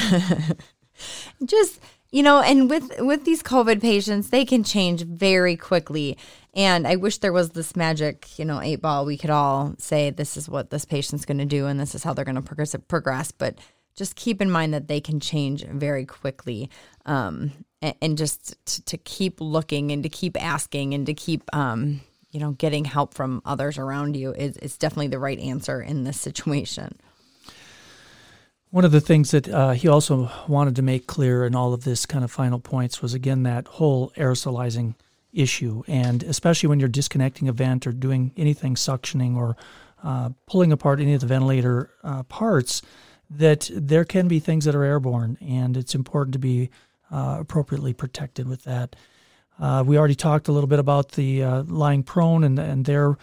Just 1.45 1.81
you 2.11 2.23
know 2.23 2.41
and 2.41 2.71
with 2.71 2.91
with 3.01 3.25
these 3.25 3.43
covid 3.43 3.81
patients 3.81 4.31
they 4.31 4.45
can 4.45 4.63
change 4.63 5.03
very 5.03 5.57
quickly 5.57 6.17
and 6.55 6.87
i 6.87 6.97
wish 6.97 7.19
there 7.19 7.33
was 7.33 7.51
this 7.51 7.77
magic 7.77 8.39
you 8.39 8.45
know 8.45 8.61
eight 8.61 8.81
ball 8.81 9.05
we 9.05 9.19
could 9.19 9.31
all 9.31 9.75
say 9.79 10.11
this 10.11 10.37
is 10.37 10.49
what 10.49 10.71
this 10.71 10.85
patient's 10.85 11.25
going 11.25 11.39
to 11.39 11.45
do 11.45 11.67
and 11.67 11.79
this 11.79 11.95
is 11.95 12.05
how 12.05 12.15
they're 12.15 12.25
going 12.25 12.37
to 12.37 12.43
progress 12.43 12.75
progress 12.89 13.33
but 13.33 13.59
just 13.97 14.15
keep 14.15 14.41
in 14.41 14.51
mind 14.51 14.73
that 14.73 14.89
they 14.89 15.01
can 15.01 15.19
change 15.21 15.65
very 15.65 16.05
quickly 16.05 16.71
um, 17.07 17.53
and, 17.87 17.95
and, 18.03 18.19
just 18.19 18.55
to, 18.67 18.85
to, 18.85 18.99
keep 18.99 19.41
looking 19.41 19.93
and 19.93 20.03
to 20.03 20.09
keep 20.09 20.43
asking 20.43 20.95
and 20.95 21.07
to 21.07 21.15
keep 21.15 21.43
um, 21.55 22.01
you 22.31 22.41
know 22.41 22.53
getting 22.53 22.85
help 22.85 23.15
from 23.15 23.41
others 23.45 23.79
around 23.79 24.17
you 24.17 24.33
is, 24.33 24.57
is 24.59 24.77
definitely 24.77 25.09
the 25.09 25.19
right 25.19 25.39
answer 25.39 25.81
in 25.81 26.05
this 26.05 26.21
situation. 26.21 26.99
One 28.71 28.85
of 28.85 28.93
the 28.93 29.01
things 29.01 29.31
that 29.31 29.49
uh, 29.49 29.71
he 29.71 29.89
also 29.89 30.31
wanted 30.49 30.77
to 30.77 30.83
make 30.83 31.07
clear 31.07 31.47
in 31.47 31.55
all 31.55 31.73
of 31.73 31.85
this 31.85 32.05
kind 32.05 32.25
of 32.25 32.31
final 32.31 32.59
points 32.59 33.01
was 33.01 33.15
again 33.15 33.45
that 33.45 33.67
whole 33.67 34.11
aerosolizing 34.11 34.95
issue, 35.33 35.83
and 35.87 36.23
especially 36.25 36.69
when 36.69 36.81
you're 36.81 36.89
disconnecting 36.89 37.49
a 37.49 37.53
vent 37.53 37.87
or 37.87 37.93
doing 37.93 38.33
anything 38.37 38.75
suctioning 38.75 39.37
or 39.37 39.57
uh, 40.03 40.31
pulling 40.47 40.73
apart 40.73 41.01
any 41.01 41.15
of 41.15 41.21
the 41.21 41.27
ventilator 41.27 41.91
uh, 42.03 42.23
parts, 42.25 42.83
that 43.31 43.71
there 43.73 44.05
can 44.05 44.29
be 44.29 44.39
things 44.39 44.65
that 44.65 44.75
are 44.75 44.85
airborne, 44.85 45.37
and 45.41 45.77
it's 45.77 45.95
important 45.95 46.33
to 46.33 46.39
be 46.39 46.71
uh, 47.11 47.39
appropriately 47.41 47.93
protected 47.93 48.49
with 48.49 48.65
that. 48.65 48.97
Uh, 49.59 49.83
we 49.87 49.99
already 49.99 50.15
talked 50.15 50.49
a 50.49 50.53
little 50.53 50.69
bit 50.69 50.79
about 50.79 51.13
the 51.13 51.43
uh, 51.43 51.63
lying 51.65 52.03
prone 52.03 52.45
and, 52.45 52.59
and 52.59 52.85
their 52.85 53.17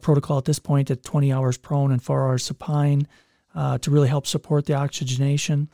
protocol 0.00 0.38
at 0.38 0.46
this 0.46 0.58
point 0.58 0.90
at 0.90 1.02
20 1.02 1.30
hours 1.30 1.58
prone 1.58 1.92
and 1.92 2.02
4 2.02 2.26
hours 2.26 2.42
supine 2.42 3.06
uh, 3.54 3.78
to 3.78 3.90
really 3.90 4.08
help 4.08 4.26
support 4.26 4.66
the 4.66 4.74
oxygenation. 4.74 5.68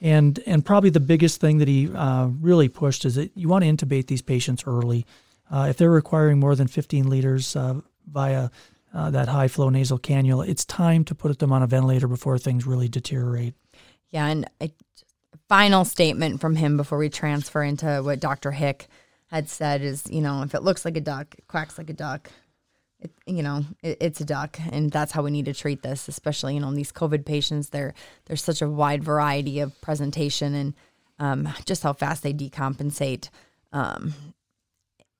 And, 0.00 0.38
and 0.46 0.64
probably 0.64 0.90
the 0.90 1.00
biggest 1.00 1.40
thing 1.40 1.58
that 1.58 1.68
he 1.68 1.90
uh, 1.94 2.28
really 2.40 2.68
pushed 2.68 3.04
is 3.04 3.14
that 3.14 3.30
you 3.34 3.48
want 3.48 3.64
to 3.64 3.70
intubate 3.70 4.06
these 4.06 4.22
patients 4.22 4.64
early. 4.66 5.06
Uh, 5.50 5.66
if 5.70 5.76
they're 5.76 5.90
requiring 5.90 6.40
more 6.40 6.54
than 6.54 6.66
15 6.66 7.08
liters 7.08 7.54
uh, 7.56 7.80
via 8.10 8.50
uh, 8.92 9.10
that 9.10 9.28
high 9.28 9.48
flow 9.48 9.68
nasal 9.68 9.98
cannula, 9.98 10.48
it's 10.48 10.64
time 10.64 11.04
to 11.04 11.14
put 11.14 11.38
them 11.38 11.52
on 11.52 11.62
a 11.62 11.66
ventilator 11.66 12.08
before 12.08 12.38
things 12.38 12.66
really 12.66 12.88
deteriorate. 12.88 13.54
Yeah, 14.10 14.26
and 14.26 14.48
final 15.48 15.84
statement 15.84 16.40
from 16.40 16.56
him 16.56 16.76
before 16.76 16.98
we 16.98 17.08
transfer 17.08 17.62
into 17.62 18.00
what 18.02 18.20
Dr. 18.20 18.52
Hick 18.52 18.88
had 19.26 19.48
said 19.48 19.82
is, 19.82 20.04
you 20.10 20.20
know, 20.20 20.42
if 20.42 20.54
it 20.54 20.62
looks 20.62 20.84
like 20.84 20.96
a 20.96 21.00
duck, 21.00 21.34
it 21.36 21.46
quacks 21.48 21.78
like 21.78 21.90
a 21.90 21.94
duck 21.94 22.30
it, 23.04 23.12
you 23.26 23.42
know, 23.42 23.64
it, 23.82 23.98
it's 24.00 24.20
a 24.20 24.24
duck, 24.24 24.58
and 24.72 24.90
that's 24.90 25.12
how 25.12 25.22
we 25.22 25.30
need 25.30 25.44
to 25.44 25.54
treat 25.54 25.82
this. 25.82 26.08
Especially, 26.08 26.54
you 26.54 26.60
know, 26.60 26.68
in 26.68 26.74
these 26.74 26.92
COVID 26.92 27.24
patients. 27.24 27.68
There, 27.68 27.94
there's 28.24 28.42
such 28.42 28.62
a 28.62 28.68
wide 28.68 29.04
variety 29.04 29.60
of 29.60 29.78
presentation 29.80 30.54
and 30.54 30.74
um, 31.18 31.48
just 31.64 31.82
how 31.82 31.92
fast 31.92 32.22
they 32.22 32.32
decompensate. 32.32 33.28
Um, 33.72 34.14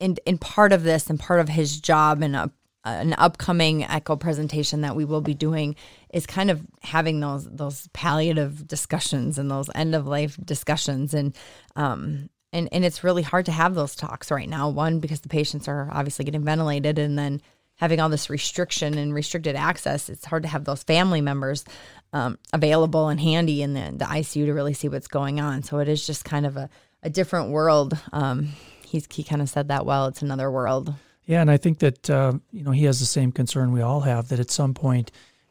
and 0.01 0.19
and 0.27 0.41
part 0.41 0.73
of 0.73 0.83
this, 0.83 1.09
and 1.09 1.21
part 1.21 1.41
of 1.41 1.51
his 1.51 1.81
job, 1.81 2.23
and 2.23 2.35
a, 2.35 2.51
an 2.85 3.15
upcoming 3.17 3.85
echo 3.85 4.17
presentation 4.17 4.83
that 4.83 4.97
we 4.97 5.05
will 5.05 5.21
be 5.21 5.35
doing 5.35 5.75
is 6.13 6.27
kind 6.27 6.51
of 6.51 6.63
having 6.83 7.21
those 7.21 7.49
those 7.51 7.89
palliative 7.93 8.67
discussions 8.67 9.39
and 9.39 9.51
those 9.51 9.71
end 9.75 9.95
of 9.95 10.07
life 10.07 10.39
discussions 10.45 11.15
and 11.15 11.37
um, 11.77 12.29
and 12.53 12.69
and 12.73 12.85
it's 12.85 13.03
really 13.03 13.23
hard 13.23 13.47
to 13.47 13.53
have 13.53 13.75
those 13.75 13.97
talks 13.97 14.31
right 14.31 14.49
now 14.49 14.69
one 14.69 15.01
because 15.01 15.21
the 15.21 15.29
patients 15.29 15.67
are 15.67 15.89
obviously 15.93 16.25
getting 16.25 16.45
ventilated 16.45 16.99
and 16.99 17.19
then 17.19 17.41
having 17.77 18.01
all 18.01 18.09
this 18.09 18.31
restriction 18.31 18.97
and 18.97 19.15
restricted 19.15 19.57
access, 19.57 20.09
it's 20.09 20.25
hard 20.25 20.45
to 20.45 20.49
have 20.49 20.65
those 20.65 20.83
family 20.83 21.21
members 21.21 21.65
um, 22.13 22.39
available 22.53 23.09
and 23.09 23.21
handy 23.21 23.63
in 23.63 23.75
the, 23.75 23.93
the, 23.97 24.05
ICU 24.05 24.47
to 24.47 24.53
really 24.53 24.75
see 24.75 24.89
what's 24.89 25.09
going 25.09 25.41
on. 25.41 25.63
So 25.63 25.79
it 25.79 25.89
is 25.89 26.07
just 26.07 26.25
kind 26.25 26.47
of 26.47 26.57
a, 26.57 26.71
a 27.03 27.11
different 27.11 27.51
world. 27.51 27.99
Um, 28.13 28.51
he's, 28.87 29.09
he 29.11 29.25
kind 29.25 29.43
of 29.43 29.49
said 29.49 29.69
that 29.69 29.85
well. 29.85 30.07
It's 30.07 30.23
another 30.23 30.51
world. 30.51 30.95
Yeah, 31.27 31.41
and 31.41 31.51
I 31.51 31.57
think 31.57 31.79
that 31.79 32.11
uh, 32.11 32.35
you 32.53 32.63
know 32.63 32.71
he 32.71 32.85
has 32.85 33.01
the 33.01 33.07
same 33.07 33.33
concern 33.33 33.73
we 33.73 33.81
all 33.83 34.01
have 34.01 34.29
that 34.29 34.41
at 34.41 34.51
some 34.51 34.75
point 34.75 35.11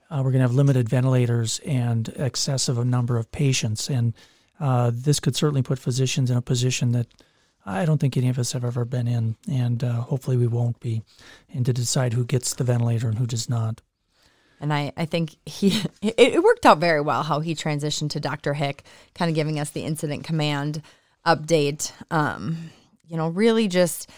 uh, 0.09 0.17
we're 0.17 0.31
going 0.31 0.41
to 0.41 0.47
have 0.47 0.53
limited 0.53 0.88
ventilators 0.88 1.59
and 1.65 2.09
excessive 2.15 2.83
number 2.86 3.17
of 3.17 3.31
patients, 3.31 3.89
and 3.89 4.13
uh, 4.59 4.91
this 4.93 5.19
could 5.19 5.36
certainly 5.36 5.63
put 5.63 5.79
physicians 5.79 6.29
in 6.29 6.38
a 6.38 6.41
position 6.41 6.91
that 6.91 7.07
I 7.65 7.86
don't 7.86 7.97
think 7.97 8.17
any 8.17 8.29
of 8.29 8.38
us 8.38 8.51
have 8.51 8.65
ever 8.65 8.86
been 8.86 9.07
in, 9.07 9.36
and 9.49 9.83
uh, 9.83 10.01
hopefully 10.01 10.38
we 10.38 10.47
won't 10.47 10.79
be, 10.79 11.01
and 11.51 11.65
to 11.65 11.73
decide 11.73 12.13
who 12.13 12.25
gets 12.25 12.53
the 12.53 12.63
ventilator 12.63 13.07
and 13.07 13.17
who 13.17 13.25
does 13.25 13.49
not. 13.49 13.81
And 14.59 14.73
I, 14.73 14.93
I 14.95 15.05
think 15.05 15.36
he 15.45 15.81
it, 16.01 16.15
it 16.17 16.43
worked 16.43 16.65
out 16.65 16.77
very 16.77 17.01
well 17.01 17.23
how 17.23 17.39
he 17.39 17.55
transitioned 17.55 18.12
to 18.12 18.19
Dr. 18.19 18.53
Hick, 18.53 18.83
kind 19.15 19.29
of 19.29 19.36
giving 19.36 19.59
us 19.59 19.71
the 19.71 19.83
incident 19.83 20.23
command 20.23 20.81
update. 21.25 21.91
Um, 22.12 22.71
you 23.07 23.17
know, 23.17 23.27
really 23.27 23.67
just 23.67 24.09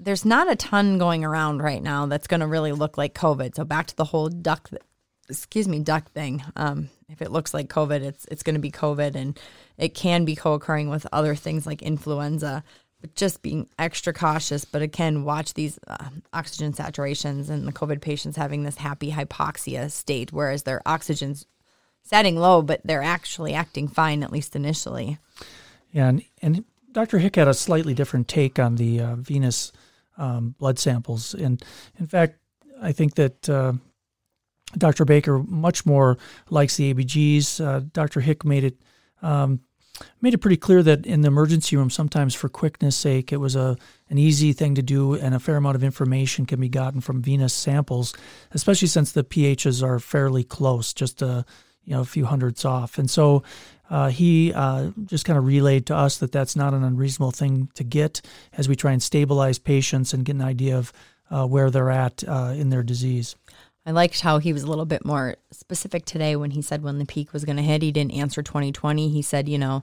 there's 0.00 0.24
not 0.24 0.50
a 0.50 0.56
ton 0.56 0.98
going 0.98 1.24
around 1.24 1.62
right 1.62 1.82
now 1.82 2.06
that's 2.06 2.26
going 2.26 2.40
to 2.40 2.46
really 2.46 2.72
look 2.72 2.98
like 2.98 3.14
COVID. 3.14 3.54
So 3.54 3.64
back 3.64 3.86
to 3.88 3.96
the 3.96 4.04
whole 4.04 4.28
duck, 4.28 4.70
excuse 5.28 5.68
me, 5.68 5.80
duck 5.80 6.10
thing. 6.12 6.42
Um, 6.56 6.88
if 7.08 7.20
it 7.22 7.30
looks 7.30 7.52
like 7.52 7.68
COVID, 7.68 8.00
it's 8.02 8.24
it's 8.30 8.42
going 8.42 8.54
to 8.54 8.60
be 8.60 8.70
COVID, 8.70 9.14
and 9.14 9.38
it 9.76 9.94
can 9.94 10.24
be 10.24 10.36
co-occurring 10.36 10.88
with 10.88 11.06
other 11.12 11.34
things 11.34 11.66
like 11.66 11.82
influenza 11.82 12.64
but 13.00 13.14
just 13.14 13.42
being 13.42 13.68
extra 13.78 14.12
cautious. 14.12 14.64
But 14.64 14.82
again, 14.82 15.24
watch 15.24 15.54
these 15.54 15.78
uh, 15.86 16.10
oxygen 16.32 16.72
saturations 16.72 17.48
and 17.48 17.66
the 17.66 17.72
COVID 17.72 18.00
patients 18.00 18.36
having 18.36 18.62
this 18.62 18.76
happy 18.76 19.10
hypoxia 19.10 19.90
state, 19.90 20.32
whereas 20.32 20.64
their 20.64 20.82
oxygen's 20.86 21.46
setting 22.02 22.36
low, 22.36 22.62
but 22.62 22.80
they're 22.84 23.02
actually 23.02 23.54
acting 23.54 23.88
fine, 23.88 24.22
at 24.22 24.32
least 24.32 24.56
initially. 24.56 25.18
Yeah, 25.92 26.08
and, 26.08 26.22
and 26.42 26.64
Dr. 26.92 27.18
Hick 27.18 27.36
had 27.36 27.48
a 27.48 27.54
slightly 27.54 27.94
different 27.94 28.28
take 28.28 28.58
on 28.58 28.76
the 28.76 29.00
uh, 29.00 29.14
venous 29.16 29.72
um, 30.20 30.54
blood 30.58 30.78
samples. 30.78 31.34
And 31.34 31.62
in 31.98 32.06
fact, 32.06 32.36
I 32.80 32.92
think 32.92 33.14
that 33.16 33.48
uh, 33.48 33.72
Dr. 34.76 35.04
Baker 35.04 35.38
much 35.38 35.84
more 35.84 36.18
likes 36.50 36.76
the 36.76 36.92
ABGs. 36.94 37.64
Uh, 37.64 37.80
Dr. 37.92 38.20
Hick 38.20 38.44
made 38.44 38.64
it 38.64 38.76
um, 39.22 39.60
made 40.20 40.32
it 40.32 40.38
pretty 40.38 40.56
clear 40.56 40.82
that 40.82 41.04
in 41.04 41.20
the 41.20 41.28
emergency 41.28 41.76
room, 41.76 41.90
sometimes 41.90 42.34
for 42.34 42.48
quickness 42.48 42.96
sake, 42.96 43.32
it 43.32 43.36
was 43.38 43.56
a 43.56 43.76
an 44.08 44.18
easy 44.18 44.52
thing 44.52 44.74
to 44.74 44.82
do, 44.82 45.14
and 45.14 45.34
a 45.34 45.40
fair 45.40 45.56
amount 45.56 45.76
of 45.76 45.84
information 45.84 46.46
can 46.46 46.60
be 46.60 46.68
gotten 46.68 47.00
from 47.00 47.22
venous 47.22 47.52
samples, 47.52 48.14
especially 48.52 48.88
since 48.88 49.12
the 49.12 49.24
pHs 49.24 49.82
are 49.82 49.98
fairly 49.98 50.44
close, 50.44 50.92
just 50.92 51.22
a 51.22 51.44
you 51.84 51.94
know 51.94 52.00
a 52.00 52.04
few 52.04 52.26
hundredths 52.26 52.64
off. 52.64 52.98
And 52.98 53.10
so 53.10 53.42
uh, 53.90 54.08
he 54.08 54.52
uh, 54.54 54.90
just 55.04 55.24
kind 55.24 55.38
of 55.38 55.44
relayed 55.44 55.86
to 55.86 55.96
us 55.96 56.18
that 56.18 56.32
that's 56.32 56.54
not 56.54 56.72
an 56.72 56.84
unreasonable 56.84 57.32
thing 57.32 57.68
to 57.74 57.84
get 57.84 58.20
as 58.52 58.68
we 58.68 58.76
try 58.76 58.92
and 58.92 59.02
stabilize 59.02 59.58
patients 59.58 60.14
and 60.14 60.24
get 60.24 60.36
an 60.36 60.42
idea 60.42 60.78
of 60.78 60.92
uh, 61.30 61.46
where 61.46 61.70
they're 61.70 61.90
at 61.90 62.22
uh, 62.26 62.54
in 62.56 62.70
their 62.70 62.82
disease. 62.82 63.34
I 63.84 63.92
liked 63.92 64.20
how 64.20 64.38
he 64.38 64.52
was 64.52 64.62
a 64.62 64.68
little 64.68 64.84
bit 64.84 65.04
more 65.04 65.36
specific 65.50 66.04
today 66.04 66.36
when 66.36 66.52
he 66.52 66.62
said 66.62 66.82
when 66.82 66.98
the 66.98 67.06
peak 67.06 67.32
was 67.32 67.44
going 67.44 67.56
to 67.56 67.62
hit. 67.62 67.82
He 67.82 67.92
didn't 67.92 68.12
answer 68.12 68.42
2020. 68.42 69.08
He 69.08 69.22
said, 69.22 69.48
you 69.48 69.58
know, 69.58 69.82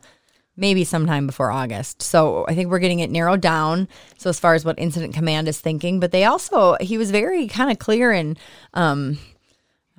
maybe 0.56 0.84
sometime 0.84 1.28
before 1.28 1.52
August. 1.52 2.02
So 2.02 2.46
I 2.48 2.56
think 2.56 2.70
we're 2.70 2.80
getting 2.80 3.00
it 3.00 3.12
narrowed 3.12 3.42
down. 3.42 3.88
So 4.18 4.30
as 4.30 4.40
far 4.40 4.54
as 4.54 4.64
what 4.64 4.80
incident 4.80 5.14
command 5.14 5.48
is 5.48 5.60
thinking, 5.60 6.00
but 6.00 6.12
they 6.12 6.26
also 6.26 6.78
he 6.80 6.98
was 6.98 7.12
very 7.12 7.48
kind 7.48 7.72
of 7.72 7.80
clear 7.80 8.12
and 8.12 8.38
um, 8.74 9.18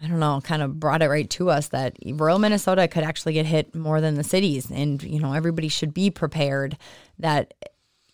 I 0.02 0.06
don't 0.06 0.20
know, 0.20 0.40
kind 0.42 0.62
of 0.62 0.78
brought 0.78 1.02
it 1.02 1.08
right 1.08 1.28
to 1.30 1.50
us 1.50 1.68
that 1.68 1.96
rural 2.04 2.38
Minnesota 2.38 2.86
could 2.86 3.02
actually 3.02 3.32
get 3.32 3.46
hit 3.46 3.74
more 3.74 4.00
than 4.00 4.14
the 4.14 4.24
cities, 4.24 4.70
and 4.70 5.02
you 5.02 5.20
know 5.20 5.32
everybody 5.32 5.68
should 5.68 5.92
be 5.92 6.10
prepared 6.10 6.76
that 7.18 7.54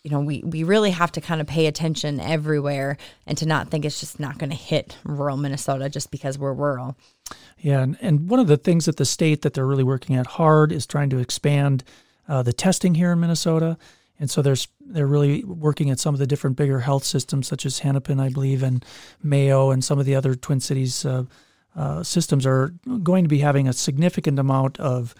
you 0.05 0.11
know, 0.11 0.19
we, 0.19 0.43
we 0.43 0.63
really 0.63 0.91
have 0.91 1.11
to 1.13 1.19
kind 1.19 1.41
of 1.41 1.47
pay 1.47 1.65
attention 1.65 2.19
everywhere 2.19 2.95
and 3.25 3.35
to 3.39 3.47
not 3.47 3.71
think 3.71 3.85
it's 3.85 3.99
just 3.99 4.19
not 4.19 4.37
going 4.37 4.51
to 4.51 4.55
hit 4.55 4.95
rural 5.03 5.35
Minnesota 5.35 5.89
just 5.89 6.11
because 6.11 6.37
we're 6.37 6.53
rural. 6.53 6.95
Yeah, 7.57 7.81
and, 7.81 7.97
and 7.99 8.29
one 8.29 8.39
of 8.39 8.45
the 8.45 8.55
things 8.55 8.85
that 8.85 8.97
the 8.97 9.05
state 9.05 9.41
that 9.41 9.55
they're 9.55 9.65
really 9.65 9.83
working 9.83 10.15
at 10.15 10.27
hard 10.27 10.71
is 10.71 10.85
trying 10.85 11.09
to 11.09 11.17
expand 11.17 11.83
uh, 12.29 12.43
the 12.43 12.53
testing 12.53 12.93
here 12.93 13.13
in 13.13 13.19
Minnesota. 13.19 13.79
And 14.19 14.29
so 14.29 14.43
there's 14.43 14.67
they're 14.79 15.07
really 15.07 15.43
working 15.43 15.89
at 15.89 15.99
some 15.99 16.13
of 16.13 16.19
the 16.19 16.27
different 16.27 16.55
bigger 16.55 16.81
health 16.81 17.03
systems, 17.03 17.47
such 17.47 17.65
as 17.65 17.79
Hennepin, 17.79 18.19
I 18.19 18.29
believe, 18.29 18.61
and 18.61 18.85
Mayo, 19.23 19.71
and 19.71 19.83
some 19.83 19.97
of 19.97 20.05
the 20.05 20.13
other 20.13 20.35
Twin 20.35 20.59
Cities 20.59 21.03
uh, 21.03 21.23
uh, 21.75 22.03
systems 22.03 22.45
are 22.45 22.73
going 23.03 23.23
to 23.23 23.27
be 23.27 23.39
having 23.39 23.67
a 23.67 23.73
significant 23.73 24.39
amount 24.39 24.79
of 24.79 25.13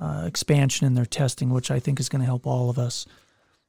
uh, 0.00 0.24
expansion 0.26 0.86
in 0.86 0.94
their 0.94 1.06
testing, 1.06 1.50
which 1.50 1.70
I 1.70 1.78
think 1.78 2.00
is 2.00 2.08
going 2.08 2.20
to 2.20 2.26
help 2.26 2.46
all 2.46 2.70
of 2.70 2.78
us. 2.78 3.06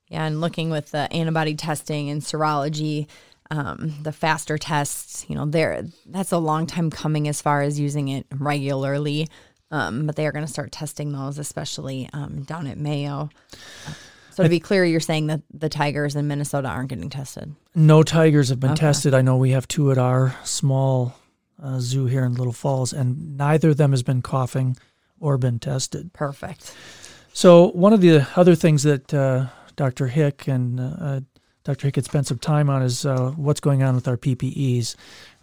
Yeah, 0.10 0.26
and 0.26 0.42
looking 0.42 0.70
with 0.70 0.92
the 0.92 1.12
antibody 1.12 1.56
testing 1.56 2.10
and 2.10 2.22
serology, 2.22 3.08
um, 3.50 3.94
the 4.02 4.12
faster 4.12 4.58
tests, 4.58 5.26
you 5.28 5.36
know, 5.36 5.46
there 5.46 5.86
that's 6.06 6.32
a 6.32 6.38
long 6.38 6.66
time 6.68 6.90
coming 6.90 7.28
as 7.28 7.42
far 7.42 7.62
as 7.62 7.80
using 7.80 8.10
it 8.10 8.26
regularly. 8.32 9.28
Um, 9.72 10.06
but 10.06 10.16
they 10.16 10.28
are 10.28 10.32
going 10.32 10.46
to 10.46 10.52
start 10.52 10.72
testing 10.72 11.14
those, 11.14 11.40
especially 11.40 12.08
um, 12.14 12.44
down 12.44 12.68
at 12.68 12.78
Mayo. 12.78 13.30
So 14.30 14.44
to 14.44 14.50
be 14.50 14.60
clear, 14.60 14.86
you're 14.86 15.00
saying 15.00 15.28
that 15.28 15.42
the 15.52 15.70
tigers 15.70 16.16
in 16.16 16.28
Minnesota 16.28 16.68
aren't 16.68 16.90
getting 16.90 17.10
tested. 17.10 17.56
No 17.74 18.04
tigers 18.04 18.50
have 18.50 18.60
been 18.60 18.72
okay. 18.72 18.82
tested. 18.82 19.16
I 19.16 19.22
know 19.22 19.38
we 19.38 19.52
have 19.52 19.68
two 19.68 19.92
at 19.92 19.98
our 19.98 20.36
small 20.44 21.16
uh, 21.64 21.80
zoo 21.80 22.06
here 22.06 22.24
in 22.24 22.36
Little 22.36 22.54
Falls, 22.54 22.94
and 22.94 23.38
neither 23.38 23.70
of 23.70 23.78
them 23.78 23.92
has 23.92 24.04
been 24.04 24.22
coughing 24.22 24.78
or 25.20 25.38
been 25.38 25.60
tested. 25.60 26.14
Perfect. 26.14 26.76
So 27.34 27.70
one 27.70 27.94
of 27.94 28.02
the 28.02 28.28
other 28.36 28.56
things 28.56 28.84
that 28.84 29.14
uh, 29.14 29.48
Dr. 29.76 30.08
Hick 30.08 30.48
and 30.48 30.80
uh, 30.80 31.22
Dr. 31.64 31.88
Hick 31.88 31.96
had 31.96 32.06
spent 32.06 32.28
some 32.28 32.40
time 32.40 32.70
on 32.70 32.82
is 32.82 33.06
uh, 33.06 33.32
what's 33.32 33.62
going 33.62 33.84
on 33.84 33.96
with 33.96 34.08
our 34.08 34.18
PPEs. 34.18 34.96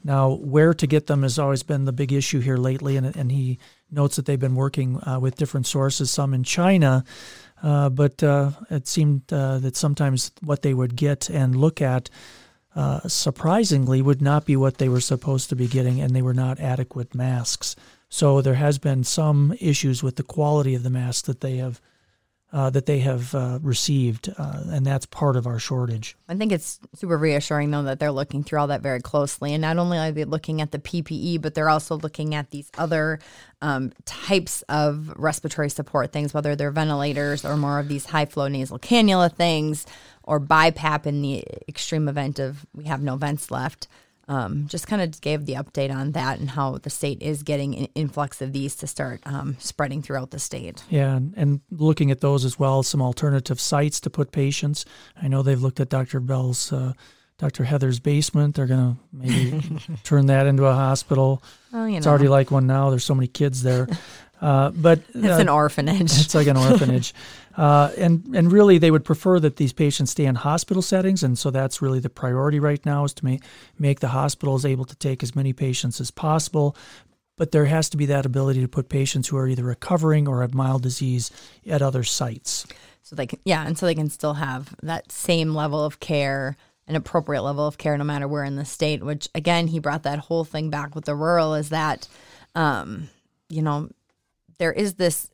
Now, 0.05 0.31
where 0.31 0.75
to 0.75 0.87
get 0.87 1.07
them 1.07 1.23
has 1.23 1.39
always 1.39 1.63
been 1.63 1.85
the 1.85 1.93
big 1.93 2.13
issue 2.13 2.41
here 2.41 2.57
lately, 2.57 2.97
and, 2.97 3.15
and 3.17 3.33
he 3.33 3.59
notes 3.91 4.17
that 4.17 4.27
they've 4.27 4.41
been 4.41 4.55
working 4.55 5.03
uh, 5.03 5.19
with 5.21 5.37
different 5.37 5.67
sources, 5.67 6.11
some 6.11 6.33
in 6.33 6.45
China, 6.45 7.05
uh, 7.63 7.89
but 7.89 8.23
uh, 8.23 8.53
it 8.71 8.87
seemed 8.87 9.31
uh, 9.33 9.59
that 9.59 9.77
sometimes 9.77 10.33
what 10.43 10.63
they 10.63 10.73
would 10.75 10.97
get 10.97 11.29
and 11.29 11.57
look 11.57 11.83
at 11.83 12.09
uh, 12.75 13.01
surprisingly 13.09 14.01
would 14.01 14.23
not 14.23 14.47
be 14.47 14.57
what 14.57 14.79
they 14.79 14.89
were 14.89 15.01
supposed 15.01 15.49
to 15.49 15.57
be 15.57 15.67
getting, 15.67 16.01
and 16.01 16.15
they 16.15 16.23
were 16.23 16.35
not 16.35 16.61
adequate 16.61 17.15
masks. 17.15 17.75
So 18.09 18.41
there 18.41 18.55
has 18.55 18.79
been 18.79 19.05
some 19.05 19.55
issues 19.61 20.03
with 20.03 20.17
the 20.17 20.23
quality 20.23 20.75
of 20.75 20.83
the 20.83 20.91
masks 20.91 21.23
that 21.23 21.41
they 21.41 21.57
have 21.57 21.81
uh, 22.53 22.71
that 22.71 22.87
they 22.87 22.99
have 22.99 23.35
uh, 23.35 23.59
received, 23.63 24.33
uh, 24.37 24.63
and 24.67 24.85
that's 24.85 25.07
part 25.07 25.37
of 25.37 25.47
our 25.47 25.59
shortage. 25.59 26.17
I 26.29 26.35
think 26.35 26.51
it's 26.51 26.81
super 26.95 27.17
reassuring, 27.17 27.71
though, 27.71 27.85
that 27.85 28.01
they're 28.01 28.11
looking 28.11 28.43
through 28.43 28.59
all 28.59 28.67
that 28.69 28.83
very 28.83 29.01
closely. 29.01 29.55
And 29.55 29.63
not 29.63 29.79
only 29.79 29.99
are 29.99 30.11
they 30.11 30.25
looking 30.25 30.61
at 30.61 30.73
the 30.73 30.79
PPE, 30.79 31.41
but 31.41 31.55
they're 31.55 31.69
also 31.69 31.97
looking 31.97 32.35
at 32.35 32.51
these 32.51 32.71
other 32.77 33.21
um, 33.63 33.93
types 34.05 34.63
of 34.63 35.13
respiratory 35.17 35.71
support 35.71 36.13
things, 36.13 36.35
whether 36.35 36.57
they're 36.57 36.73
ventilators 36.73 37.45
or 37.45 37.57
more 37.57 37.79
of 37.79 37.89
these 37.89 38.07
high 38.07 38.27
flow 38.27 38.49
nasal 38.49 38.79
cannula 38.79 39.33
things, 39.33 39.87
or 40.25 40.41
BiPAP 40.41 41.07
in 41.07 41.23
the 41.23 41.45
extreme 41.69 42.09
event 42.09 42.39
of 42.39 42.67
we 42.75 42.85
have 42.85 43.03
no 43.03 43.17
vents 43.17 43.51
left 43.51 43.87
um, 44.31 44.69
just 44.69 44.87
kind 44.87 45.03
of 45.03 45.21
gave 45.21 45.45
the 45.45 45.55
update 45.55 45.93
on 45.93 46.13
that 46.13 46.39
and 46.39 46.51
how 46.51 46.79
the 46.79 46.89
state 46.89 47.21
is 47.21 47.43
getting 47.43 47.77
an 47.77 47.89
influx 47.97 48.41
of 48.41 48.53
these 48.53 48.77
to 48.77 48.87
start 48.87 49.21
um, 49.27 49.57
spreading 49.59 50.03
throughout 50.03 50.31
the 50.31 50.39
state. 50.39 50.85
Yeah, 50.89 51.17
and, 51.17 51.35
and, 51.37 51.61
looking 51.73 52.13
at 52.13 52.21
those 52.21 52.45
as 52.45 52.57
well, 52.57 52.85
some 52.85 53.03
alternative 53.03 53.61
sites 53.61 53.99
to 54.01 54.11
put 54.11 54.31
patients. 54.31 54.85
I 55.21 55.27
know 55.27 55.43
they've 55.43 55.61
looked 55.61 55.81
at 55.81 55.89
Dr. 55.89 56.21
Bell's, 56.21 56.73
uh, 56.73 56.93
Dr. 57.39 57.65
Heather's 57.65 57.99
basement. 57.99 58.55
They're 58.55 58.69
going 58.69 58.95
to 58.95 59.01
maybe 59.13 59.81
turn 60.05 60.27
that 60.27 60.47
into 60.47 60.65
a 60.65 60.75
hospital. 60.75 61.43
Well, 61.73 61.89
you 61.89 61.95
know. 61.95 61.99
It's 61.99 62.07
already 62.07 62.29
like 62.29 62.53
one 62.53 62.69
now. 62.69 62.91
There's 62.91 63.05
so 63.05 63.17
many 63.17 63.27
kids 63.27 63.65
there. 63.65 63.89
Uh, 64.41 64.71
but 64.71 65.01
it's 65.15 65.27
uh, 65.27 65.39
an 65.39 65.51
orphanage. 65.51 66.19
It's 66.19 66.35
like 66.35 66.47
an 66.47 66.57
orphanage, 66.57 67.13
uh, 67.57 67.91
and 67.99 68.25
and 68.35 68.53
really 68.53 68.79
they 68.79 68.91
would 68.91 69.05
prefer 69.05 69.41
that 69.41 69.57
these 69.57 69.73
patients 69.73 70.13
stay 70.13 70.25
in 70.25 70.37
hospital 70.37 70.83
settings, 70.83 71.23
and 71.23 71.39
so 71.39 71.51
that's 71.51 71.83
really 71.83 72.01
the 72.01 72.11
priority 72.11 72.61
right 72.61 72.85
now 72.87 73.05
is 73.05 73.13
to 73.15 73.25
make 73.25 73.43
make 73.79 74.01
the 74.01 74.09
hospitals 74.09 74.65
able 74.65 74.85
to 74.85 74.97
take 74.97 75.23
as 75.23 75.35
many 75.35 75.53
patients 75.53 76.01
as 76.01 76.11
possible. 76.11 76.77
But 77.37 77.53
there 77.53 77.67
has 77.67 77.89
to 77.91 77.97
be 77.97 78.07
that 78.07 78.27
ability 78.27 78.61
to 78.61 78.69
put 78.69 78.89
patients 78.89 79.29
who 79.29 79.37
are 79.37 79.49
either 79.49 79.65
recovering 79.65 80.29
or 80.29 80.43
have 80.43 80.53
mild 80.55 80.83
disease 80.83 81.31
at 81.67 81.81
other 81.81 82.05
sites. 82.05 82.67
So 83.03 83.17
they 83.17 83.27
can, 83.27 83.41
yeah, 83.45 83.67
and 83.67 83.79
so 83.79 83.87
they 83.87 83.95
can 83.95 84.11
still 84.11 84.35
have 84.35 84.75
that 84.83 85.11
same 85.11 85.55
level 85.55 85.83
of 85.83 86.01
care 86.01 86.57
an 86.87 86.97
appropriate 86.97 87.43
level 87.43 87.67
of 87.67 87.79
care 87.79 87.97
no 87.97 88.03
matter 88.03 88.27
where 88.27 88.43
in 88.43 88.57
the 88.57 88.65
state 88.65 89.01
which 89.01 89.29
again 89.33 89.69
he 89.69 89.79
brought 89.79 90.03
that 90.03 90.19
whole 90.19 90.43
thing 90.43 90.71
back 90.71 90.97
with 90.97 91.05
the 91.05 91.15
rural 91.15 91.55
is 91.55 91.69
that 91.69 92.09
um, 92.57 93.09
you 93.49 93.63
know 93.63 93.89
there 94.59 94.73
is 94.73 94.95
this 94.95 95.30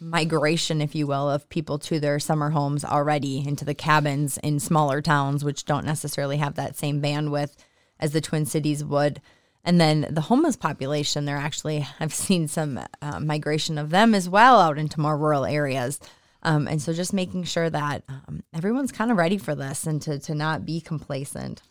migration, 0.00 0.80
if 0.80 0.94
you 0.94 1.06
will, 1.06 1.30
of 1.30 1.48
people 1.48 1.78
to 1.78 2.00
their 2.00 2.18
summer 2.18 2.50
homes 2.50 2.84
already 2.84 3.46
into 3.46 3.64
the 3.64 3.74
cabins 3.74 4.38
in 4.38 4.58
smaller 4.58 5.02
towns, 5.02 5.44
which 5.44 5.64
don't 5.64 5.84
necessarily 5.84 6.38
have 6.38 6.54
that 6.54 6.76
same 6.76 7.00
bandwidth 7.02 7.54
as 7.98 8.12
the 8.12 8.20
Twin 8.20 8.46
Cities 8.46 8.84
would. 8.84 9.20
And 9.62 9.80
then 9.80 10.06
the 10.10 10.22
homeless 10.22 10.56
population, 10.56 11.26
there 11.26 11.36
actually, 11.36 11.86
I've 12.00 12.14
seen 12.14 12.48
some 12.48 12.80
uh, 13.02 13.20
migration 13.20 13.78
of 13.78 13.90
them 13.90 14.14
as 14.14 14.28
well 14.28 14.60
out 14.60 14.78
into 14.78 15.00
more 15.00 15.16
rural 15.16 15.44
areas. 15.44 16.00
Um, 16.42 16.66
and 16.66 16.80
so 16.80 16.94
just 16.94 17.12
making 17.12 17.44
sure 17.44 17.68
that 17.68 18.02
um, 18.08 18.42
everyone's 18.54 18.92
kind 18.92 19.10
of 19.10 19.18
ready 19.18 19.36
for 19.36 19.54
this 19.54 19.86
and 19.86 20.00
to, 20.02 20.18
to 20.20 20.34
not 20.34 20.64
be 20.64 20.80
complacent. 20.80 21.62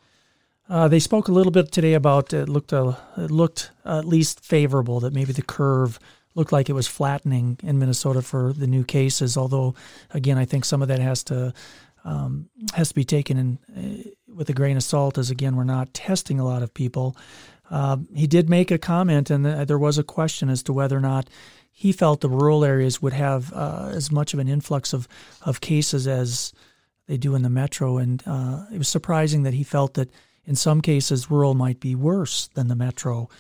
Uh, 0.70 0.88
they 0.88 1.00
spoke 1.00 1.28
a 1.28 1.32
little 1.32 1.52
bit 1.52 1.72
today 1.72 1.96
about 1.96 2.32
it 2.32 2.48
looked 2.48 2.72
uh, 2.72 2.94
it 3.18 3.32
looked 3.32 3.72
at 3.86 4.06
least 4.06 4.46
favorable 4.46 5.00
that 5.00 5.14
maybe 5.14 5.34
the 5.34 5.42
curve 5.42 5.98
looked 6.40 6.54
like 6.54 6.70
it 6.70 6.74
was 6.74 6.88
flattening 6.88 7.60
in 7.62 7.78
Minnesota 7.78 8.22
for 8.22 8.54
the 8.54 8.66
new 8.66 8.86
cases. 8.86 9.36
Although, 9.38 9.76
again, 10.12 10.38
I 10.38 10.46
think 10.46 10.64
some 10.66 10.82
of 10.82 10.88
that 10.88 11.00
has 11.00 11.24
to 11.26 11.54
um, 12.06 12.50
has 12.74 12.90
to 12.90 12.96
be 12.96 13.04
taken 13.04 13.38
in 13.38 13.60
uh, 13.78 14.10
with 14.34 14.50
a 14.50 14.54
grain 14.54 14.78
of 14.78 14.84
salt, 14.84 15.18
as 15.18 15.30
again 15.30 15.56
we're 15.56 15.66
not 15.66 15.94
testing 15.94 16.40
a 16.40 16.46
lot 16.46 16.64
of 16.64 16.74
people. 16.74 17.16
Uh, 17.70 17.98
he 18.16 18.26
did 18.26 18.50
make 18.50 18.72
a 18.72 18.78
comment, 18.78 19.30
and 19.30 19.46
there 19.46 19.78
was 19.78 19.98
a 19.98 20.04
question 20.04 20.50
as 20.50 20.64
to 20.64 20.74
whether 20.74 20.98
or 20.98 21.02
not 21.02 21.30
he 21.72 21.92
felt 21.92 22.22
the 22.22 22.30
rural 22.30 22.66
areas 22.66 23.02
would 23.02 23.14
have 23.14 23.54
uh, 23.54 23.92
as 23.92 24.12
much 24.12 24.34
of 24.34 24.40
an 24.40 24.48
influx 24.48 24.94
of 24.94 25.08
of 25.42 25.60
cases 25.60 26.08
as 26.08 26.54
they 27.08 27.18
do 27.18 27.36
in 27.36 27.42
the 27.42 27.50
metro, 27.50 27.98
and 27.98 28.24
uh, 28.26 28.66
it 28.74 28.78
was 28.78 28.88
surprising 28.88 29.44
that 29.44 29.54
he 29.54 29.64
felt 29.64 29.94
that 29.96 30.10
in 30.46 30.56
some 30.56 30.82
cases 30.82 31.30
rural 31.30 31.54
might 31.54 31.80
be 31.82 31.96
worse 31.96 32.48
than 32.54 32.70
the 32.70 32.76
metro 32.76 33.24
uh, 33.24 33.36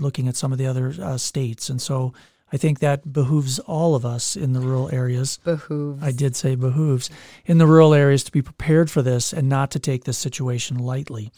looking 0.00 0.28
at 0.28 0.36
some 0.36 0.52
of 0.52 0.58
the 0.58 0.66
other 0.66 0.94
uh, 1.00 1.16
states. 1.18 1.68
And 1.68 1.80
so 1.80 2.12
I 2.52 2.56
think 2.56 2.78
that 2.78 3.12
behooves 3.12 3.58
all 3.58 3.94
of 3.94 4.06
us 4.06 4.36
in 4.36 4.52
the 4.52 4.60
rural 4.60 4.88
areas. 4.92 5.38
Behooves. 5.44 6.02
I 6.02 6.12
did 6.12 6.34
say 6.34 6.54
behooves 6.54 7.10
in 7.44 7.58
the 7.58 7.66
rural 7.66 7.92
areas 7.92 8.24
to 8.24 8.32
be 8.32 8.42
prepared 8.42 8.90
for 8.90 9.02
this 9.02 9.32
and 9.32 9.48
not 9.48 9.70
to 9.72 9.78
take 9.78 10.04
this 10.04 10.18
situation 10.18 10.78
lightly. 10.78 11.30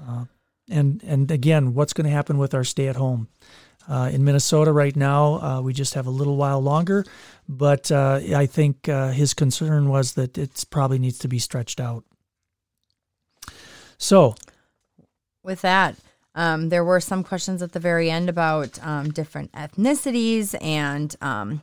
Uh, 0.00 0.26
and 0.68 1.02
and 1.04 1.30
again, 1.30 1.74
what's 1.74 1.92
going 1.92 2.06
to 2.06 2.10
happen 2.12 2.38
with 2.38 2.54
our 2.54 2.64
stay 2.64 2.88
at 2.88 2.96
home? 2.96 3.28
Uh, 3.86 4.08
in 4.12 4.24
Minnesota 4.24 4.72
right 4.72 4.96
now, 4.96 5.34
uh, 5.42 5.60
we 5.60 5.74
just 5.74 5.92
have 5.92 6.06
a 6.06 6.10
little 6.10 6.36
while 6.36 6.60
longer, 6.60 7.04
but 7.46 7.92
uh, 7.92 8.18
I 8.34 8.46
think 8.46 8.88
uh, 8.88 9.10
his 9.10 9.34
concern 9.34 9.90
was 9.90 10.14
that 10.14 10.38
it 10.38 10.64
probably 10.70 10.98
needs 10.98 11.18
to 11.18 11.28
be 11.28 11.38
stretched 11.38 11.80
out. 11.80 12.02
So, 13.98 14.36
with 15.42 15.60
that, 15.60 15.96
um, 16.34 16.68
there 16.68 16.84
were 16.84 17.00
some 17.00 17.22
questions 17.22 17.62
at 17.62 17.72
the 17.72 17.80
very 17.80 18.10
end 18.10 18.28
about 18.28 18.84
um, 18.84 19.10
different 19.10 19.52
ethnicities, 19.52 20.60
and 20.60 21.14
um, 21.20 21.62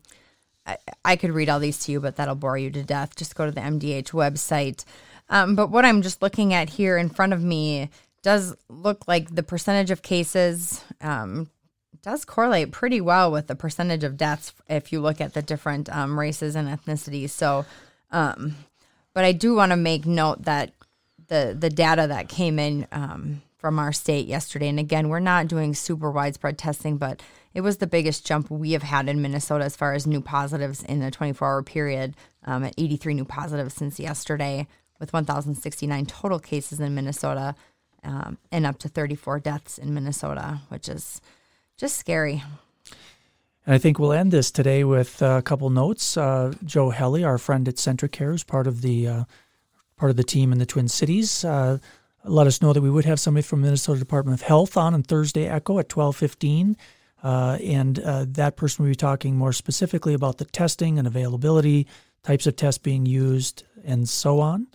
I, 0.65 0.77
I 1.03 1.15
could 1.17 1.31
read 1.31 1.49
all 1.49 1.59
these 1.59 1.83
to 1.85 1.91
you, 1.91 1.99
but 1.99 2.15
that'll 2.15 2.35
bore 2.35 2.57
you 2.57 2.71
to 2.71 2.83
death. 2.83 3.15
Just 3.15 3.35
go 3.35 3.45
to 3.45 3.51
the 3.51 3.61
MDH 3.61 4.11
website. 4.11 4.85
Um, 5.29 5.55
but 5.55 5.69
what 5.69 5.85
I'm 5.85 6.01
just 6.01 6.21
looking 6.21 6.53
at 6.53 6.69
here 6.69 6.97
in 6.97 7.09
front 7.09 7.33
of 7.33 7.43
me 7.43 7.89
does 8.21 8.55
look 8.69 9.07
like 9.07 9.33
the 9.33 9.43
percentage 9.43 9.91
of 9.91 10.01
cases 10.01 10.83
um, 11.01 11.49
does 12.01 12.23
correlate 12.23 12.71
pretty 12.71 13.01
well 13.01 13.31
with 13.31 13.47
the 13.47 13.55
percentage 13.55 14.03
of 14.03 14.17
deaths 14.17 14.53
if 14.69 14.91
you 14.91 15.01
look 15.01 15.19
at 15.19 15.33
the 15.33 15.41
different 15.41 15.89
um, 15.89 16.17
races 16.17 16.55
and 16.55 16.67
ethnicities. 16.67 17.31
So, 17.31 17.65
but 18.09 19.25
I 19.25 19.31
do 19.33 19.55
want 19.55 19.71
to 19.71 19.77
make 19.77 20.05
note 20.05 20.43
that 20.43 20.71
the 21.27 21.55
the 21.57 21.69
data 21.69 22.07
that 22.07 22.29
came 22.29 22.59
in 22.59 22.87
from 23.61 23.77
our 23.77 23.93
state 23.93 24.25
yesterday, 24.25 24.67
and 24.67 24.79
again, 24.79 25.07
we're 25.07 25.19
not 25.19 25.47
doing 25.47 25.75
super 25.75 26.09
widespread 26.09 26.57
testing, 26.57 26.97
but 26.97 27.21
it 27.53 27.61
was 27.61 27.77
the 27.77 27.85
biggest 27.85 28.25
jump 28.25 28.49
we 28.49 28.71
have 28.71 28.81
had 28.81 29.07
in 29.07 29.21
Minnesota 29.21 29.63
as 29.63 29.75
far 29.75 29.93
as 29.93 30.07
new 30.07 30.19
positives 30.19 30.81
in 30.83 31.03
a 31.03 31.11
24 31.11 31.47
hour 31.47 31.61
period 31.61 32.15
um, 32.43 32.63
at 32.63 32.73
83 32.79 33.13
new 33.13 33.23
positives 33.23 33.75
since 33.75 33.99
yesterday, 33.99 34.67
with 34.99 35.13
1,069 35.13 36.07
total 36.07 36.39
cases 36.39 36.79
in 36.79 36.95
Minnesota 36.95 37.53
um, 38.03 38.39
and 38.51 38.65
up 38.65 38.79
to 38.79 38.89
34 38.89 39.39
deaths 39.39 39.77
in 39.77 39.93
Minnesota, 39.93 40.61
which 40.69 40.89
is 40.89 41.21
just 41.77 41.97
scary. 41.97 42.43
And 43.67 43.75
I 43.75 43.77
think 43.77 43.99
we'll 43.99 44.11
end 44.11 44.31
this 44.31 44.49
today 44.49 44.83
with 44.83 45.21
a 45.21 45.43
couple 45.43 45.69
notes. 45.69 46.17
Uh, 46.17 46.53
Joe 46.65 46.89
Helly, 46.89 47.23
our 47.23 47.37
friend 47.37 47.67
at 47.67 47.75
CentraCare, 47.75 48.33
is 48.33 48.43
part 48.43 48.65
of 48.65 48.81
the 48.81 49.07
uh, 49.07 49.23
part 49.97 50.09
of 50.09 50.17
the 50.17 50.23
team 50.23 50.51
in 50.51 50.57
the 50.57 50.65
Twin 50.65 50.87
Cities. 50.87 51.45
Uh, 51.45 51.77
let 52.23 52.47
us 52.47 52.61
know 52.61 52.73
that 52.73 52.81
we 52.81 52.89
would 52.89 53.05
have 53.05 53.19
somebody 53.19 53.43
from 53.43 53.61
Minnesota 53.61 53.99
Department 53.99 54.39
of 54.39 54.47
Health 54.47 54.77
on 54.77 54.93
on 54.93 55.03
Thursday 55.03 55.47
Echo 55.47 55.79
at 55.79 55.89
twelve 55.89 56.15
fifteen. 56.15 56.77
Uh, 57.23 57.59
and 57.63 57.99
uh, 57.99 58.25
that 58.27 58.55
person 58.55 58.83
will 58.83 58.91
be 58.91 58.95
talking 58.95 59.35
more 59.35 59.53
specifically 59.53 60.15
about 60.15 60.39
the 60.39 60.45
testing 60.45 60.97
and 60.97 61.07
availability, 61.07 61.85
types 62.23 62.47
of 62.47 62.55
tests 62.55 62.79
being 62.79 63.05
used, 63.05 63.63
and 63.85 64.09
so 64.09 64.39
on. 64.39 64.65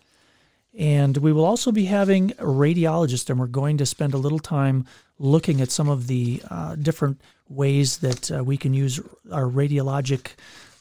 And 0.79 1.17
we 1.17 1.33
will 1.33 1.45
also 1.45 1.73
be 1.73 1.87
having 1.87 2.31
a 2.33 2.45
radiologist, 2.45 3.31
and 3.31 3.41
we're 3.41 3.47
going 3.47 3.79
to 3.79 3.87
spend 3.87 4.15
a 4.15 4.19
little 4.19 4.39
time 4.39 4.85
looking 5.19 5.61
at 5.61 5.71
some 5.71 5.89
of 5.89 6.07
the 6.07 6.41
uh, 6.51 6.77
different 6.77 7.21
ways 7.49 7.99
that 7.99 8.31
uh, 8.31 8.45
we 8.45 8.57
can 8.57 8.75
use 8.75 9.01
our 9.33 9.47
radiologic 9.47 10.35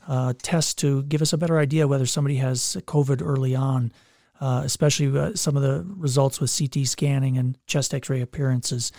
uh, 0.07 0.33
tests 0.43 0.73
to 0.75 1.01
give 1.03 1.21
us 1.21 1.33
a 1.33 1.37
better 1.37 1.57
idea 1.57 1.87
whether 1.87 2.05
somebody 2.05 2.35
has 2.35 2.77
COVID 2.85 3.25
early 3.25 3.55
on, 3.55 3.91
uh, 4.41 4.61
especially 4.63 5.17
uh, 5.17 5.33
some 5.35 5.55
of 5.55 5.63
the 5.63 5.85
results 5.87 6.39
with 6.39 6.55
CT 6.55 6.87
scanning 6.87 7.37
and 7.37 7.57
chest 7.67 7.93
x 7.93 8.09
ray 8.09 8.21
appearances. 8.21 8.91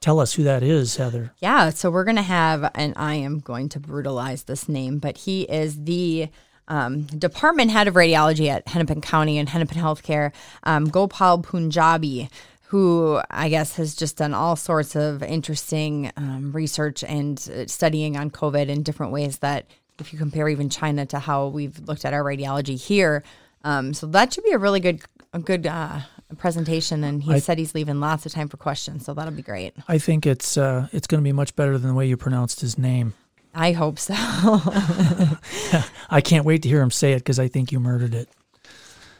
Tell 0.00 0.18
us 0.18 0.34
who 0.34 0.42
that 0.42 0.64
is, 0.64 0.96
Heather. 0.96 1.32
Yeah, 1.38 1.70
so 1.70 1.90
we're 1.90 2.04
going 2.04 2.16
to 2.16 2.22
have, 2.22 2.70
and 2.74 2.92
I 2.96 3.14
am 3.14 3.38
going 3.38 3.68
to 3.70 3.80
brutalize 3.80 4.42
this 4.42 4.68
name, 4.68 4.98
but 4.98 5.16
he 5.16 5.42
is 5.42 5.84
the 5.84 6.28
um, 6.66 7.02
department 7.02 7.70
head 7.70 7.86
of 7.86 7.94
radiology 7.94 8.48
at 8.48 8.66
Hennepin 8.66 9.00
County 9.00 9.38
and 9.38 9.48
Hennepin 9.48 9.78
Healthcare, 9.78 10.32
um, 10.64 10.88
Gopal 10.88 11.38
Punjabi, 11.38 12.28
who 12.72 13.20
I 13.30 13.48
guess 13.48 13.76
has 13.76 13.94
just 13.94 14.16
done 14.16 14.34
all 14.34 14.56
sorts 14.56 14.96
of 14.96 15.22
interesting 15.22 16.10
um, 16.16 16.50
research 16.52 17.04
and 17.04 17.38
uh, 17.54 17.66
studying 17.66 18.16
on 18.16 18.30
COVID 18.30 18.68
in 18.68 18.82
different 18.82 19.12
ways 19.12 19.38
that, 19.38 19.66
if 19.98 20.12
you 20.12 20.18
compare 20.18 20.48
even 20.48 20.68
China 20.68 21.06
to 21.06 21.18
how 21.18 21.48
we've 21.48 21.78
looked 21.80 22.04
at 22.04 22.14
our 22.14 22.24
radiology 22.24 22.82
here, 22.82 23.22
um, 23.64 23.94
so 23.94 24.06
that 24.08 24.32
should 24.32 24.44
be 24.44 24.52
a 24.52 24.58
really 24.58 24.80
good, 24.80 25.02
a 25.32 25.38
good 25.38 25.66
uh, 25.66 26.00
presentation. 26.38 27.04
And 27.04 27.22
he 27.22 27.34
I, 27.34 27.38
said 27.38 27.58
he's 27.58 27.74
leaving 27.74 28.00
lots 28.00 28.26
of 28.26 28.32
time 28.32 28.48
for 28.48 28.56
questions, 28.56 29.04
so 29.04 29.14
that'll 29.14 29.32
be 29.32 29.42
great. 29.42 29.74
I 29.88 29.98
think 29.98 30.26
it's 30.26 30.56
uh, 30.56 30.88
it's 30.92 31.06
going 31.06 31.20
to 31.22 31.24
be 31.24 31.32
much 31.32 31.56
better 31.56 31.78
than 31.78 31.88
the 31.88 31.94
way 31.94 32.06
you 32.06 32.16
pronounced 32.16 32.60
his 32.60 32.78
name. 32.78 33.14
I 33.54 33.72
hope 33.72 33.98
so. 33.98 34.14
I 36.10 36.20
can't 36.22 36.44
wait 36.44 36.62
to 36.62 36.68
hear 36.68 36.80
him 36.80 36.90
say 36.90 37.12
it 37.12 37.18
because 37.18 37.38
I 37.38 37.48
think 37.48 37.70
you 37.70 37.80
murdered 37.80 38.14
it. 38.14 38.28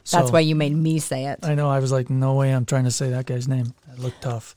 So, 0.04 0.18
That's 0.18 0.32
why 0.32 0.40
you 0.40 0.56
made 0.56 0.74
me 0.74 0.98
say 0.98 1.26
it. 1.26 1.40
I 1.44 1.54
know. 1.54 1.70
I 1.70 1.78
was 1.78 1.92
like, 1.92 2.10
no 2.10 2.34
way 2.34 2.50
I'm 2.50 2.64
trying 2.64 2.84
to 2.84 2.90
say 2.90 3.10
that 3.10 3.26
guy's 3.26 3.46
name. 3.46 3.74
That 3.86 4.00
looked 4.00 4.22
tough. 4.22 4.56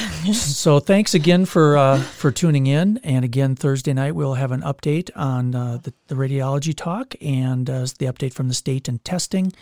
so 0.32 0.80
thanks 0.80 1.14
again 1.14 1.44
for 1.44 1.76
uh, 1.76 2.00
for 2.00 2.30
tuning 2.30 2.66
in. 2.66 2.98
And 2.98 3.24
again, 3.24 3.56
Thursday 3.56 3.92
night 3.92 4.14
we'll 4.14 4.34
have 4.34 4.52
an 4.52 4.62
update 4.62 5.10
on 5.16 5.54
uh, 5.54 5.78
the, 5.82 5.94
the 6.08 6.14
radiology 6.14 6.74
talk 6.76 7.14
and 7.20 7.68
uh, 7.68 7.80
the 7.98 8.06
update 8.06 8.32
from 8.32 8.48
the 8.48 8.54
state 8.54 8.88
and 8.88 9.02
testing. 9.04 9.52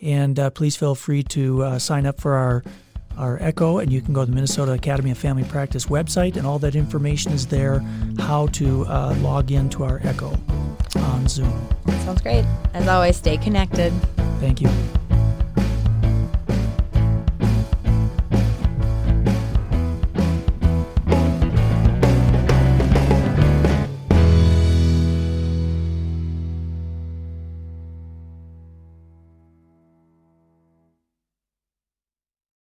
And 0.00 0.38
uh, 0.38 0.50
please 0.50 0.76
feel 0.76 0.94
free 0.94 1.22
to 1.24 1.62
uh, 1.62 1.78
sign 1.78 2.06
up 2.06 2.20
for 2.20 2.34
our 2.34 2.64
our 3.16 3.38
Echo, 3.40 3.78
and 3.78 3.92
you 3.92 4.00
can 4.00 4.12
go 4.12 4.22
to 4.24 4.26
the 4.30 4.34
Minnesota 4.34 4.72
Academy 4.72 5.10
of 5.10 5.18
Family 5.18 5.44
Practice 5.44 5.86
website, 5.86 6.36
and 6.36 6.46
all 6.46 6.58
that 6.58 6.74
information 6.74 7.32
is 7.32 7.46
there. 7.46 7.78
How 8.18 8.48
to 8.48 8.84
uh, 8.86 9.14
log 9.18 9.50
into 9.52 9.84
our 9.84 10.00
Echo 10.04 10.36
on 10.96 11.28
Zoom. 11.28 11.68
Sounds 12.04 12.22
great. 12.22 12.44
As 12.72 12.88
always, 12.88 13.16
stay 13.16 13.36
connected. 13.36 13.92
Thank 14.40 14.60
you. 14.60 14.68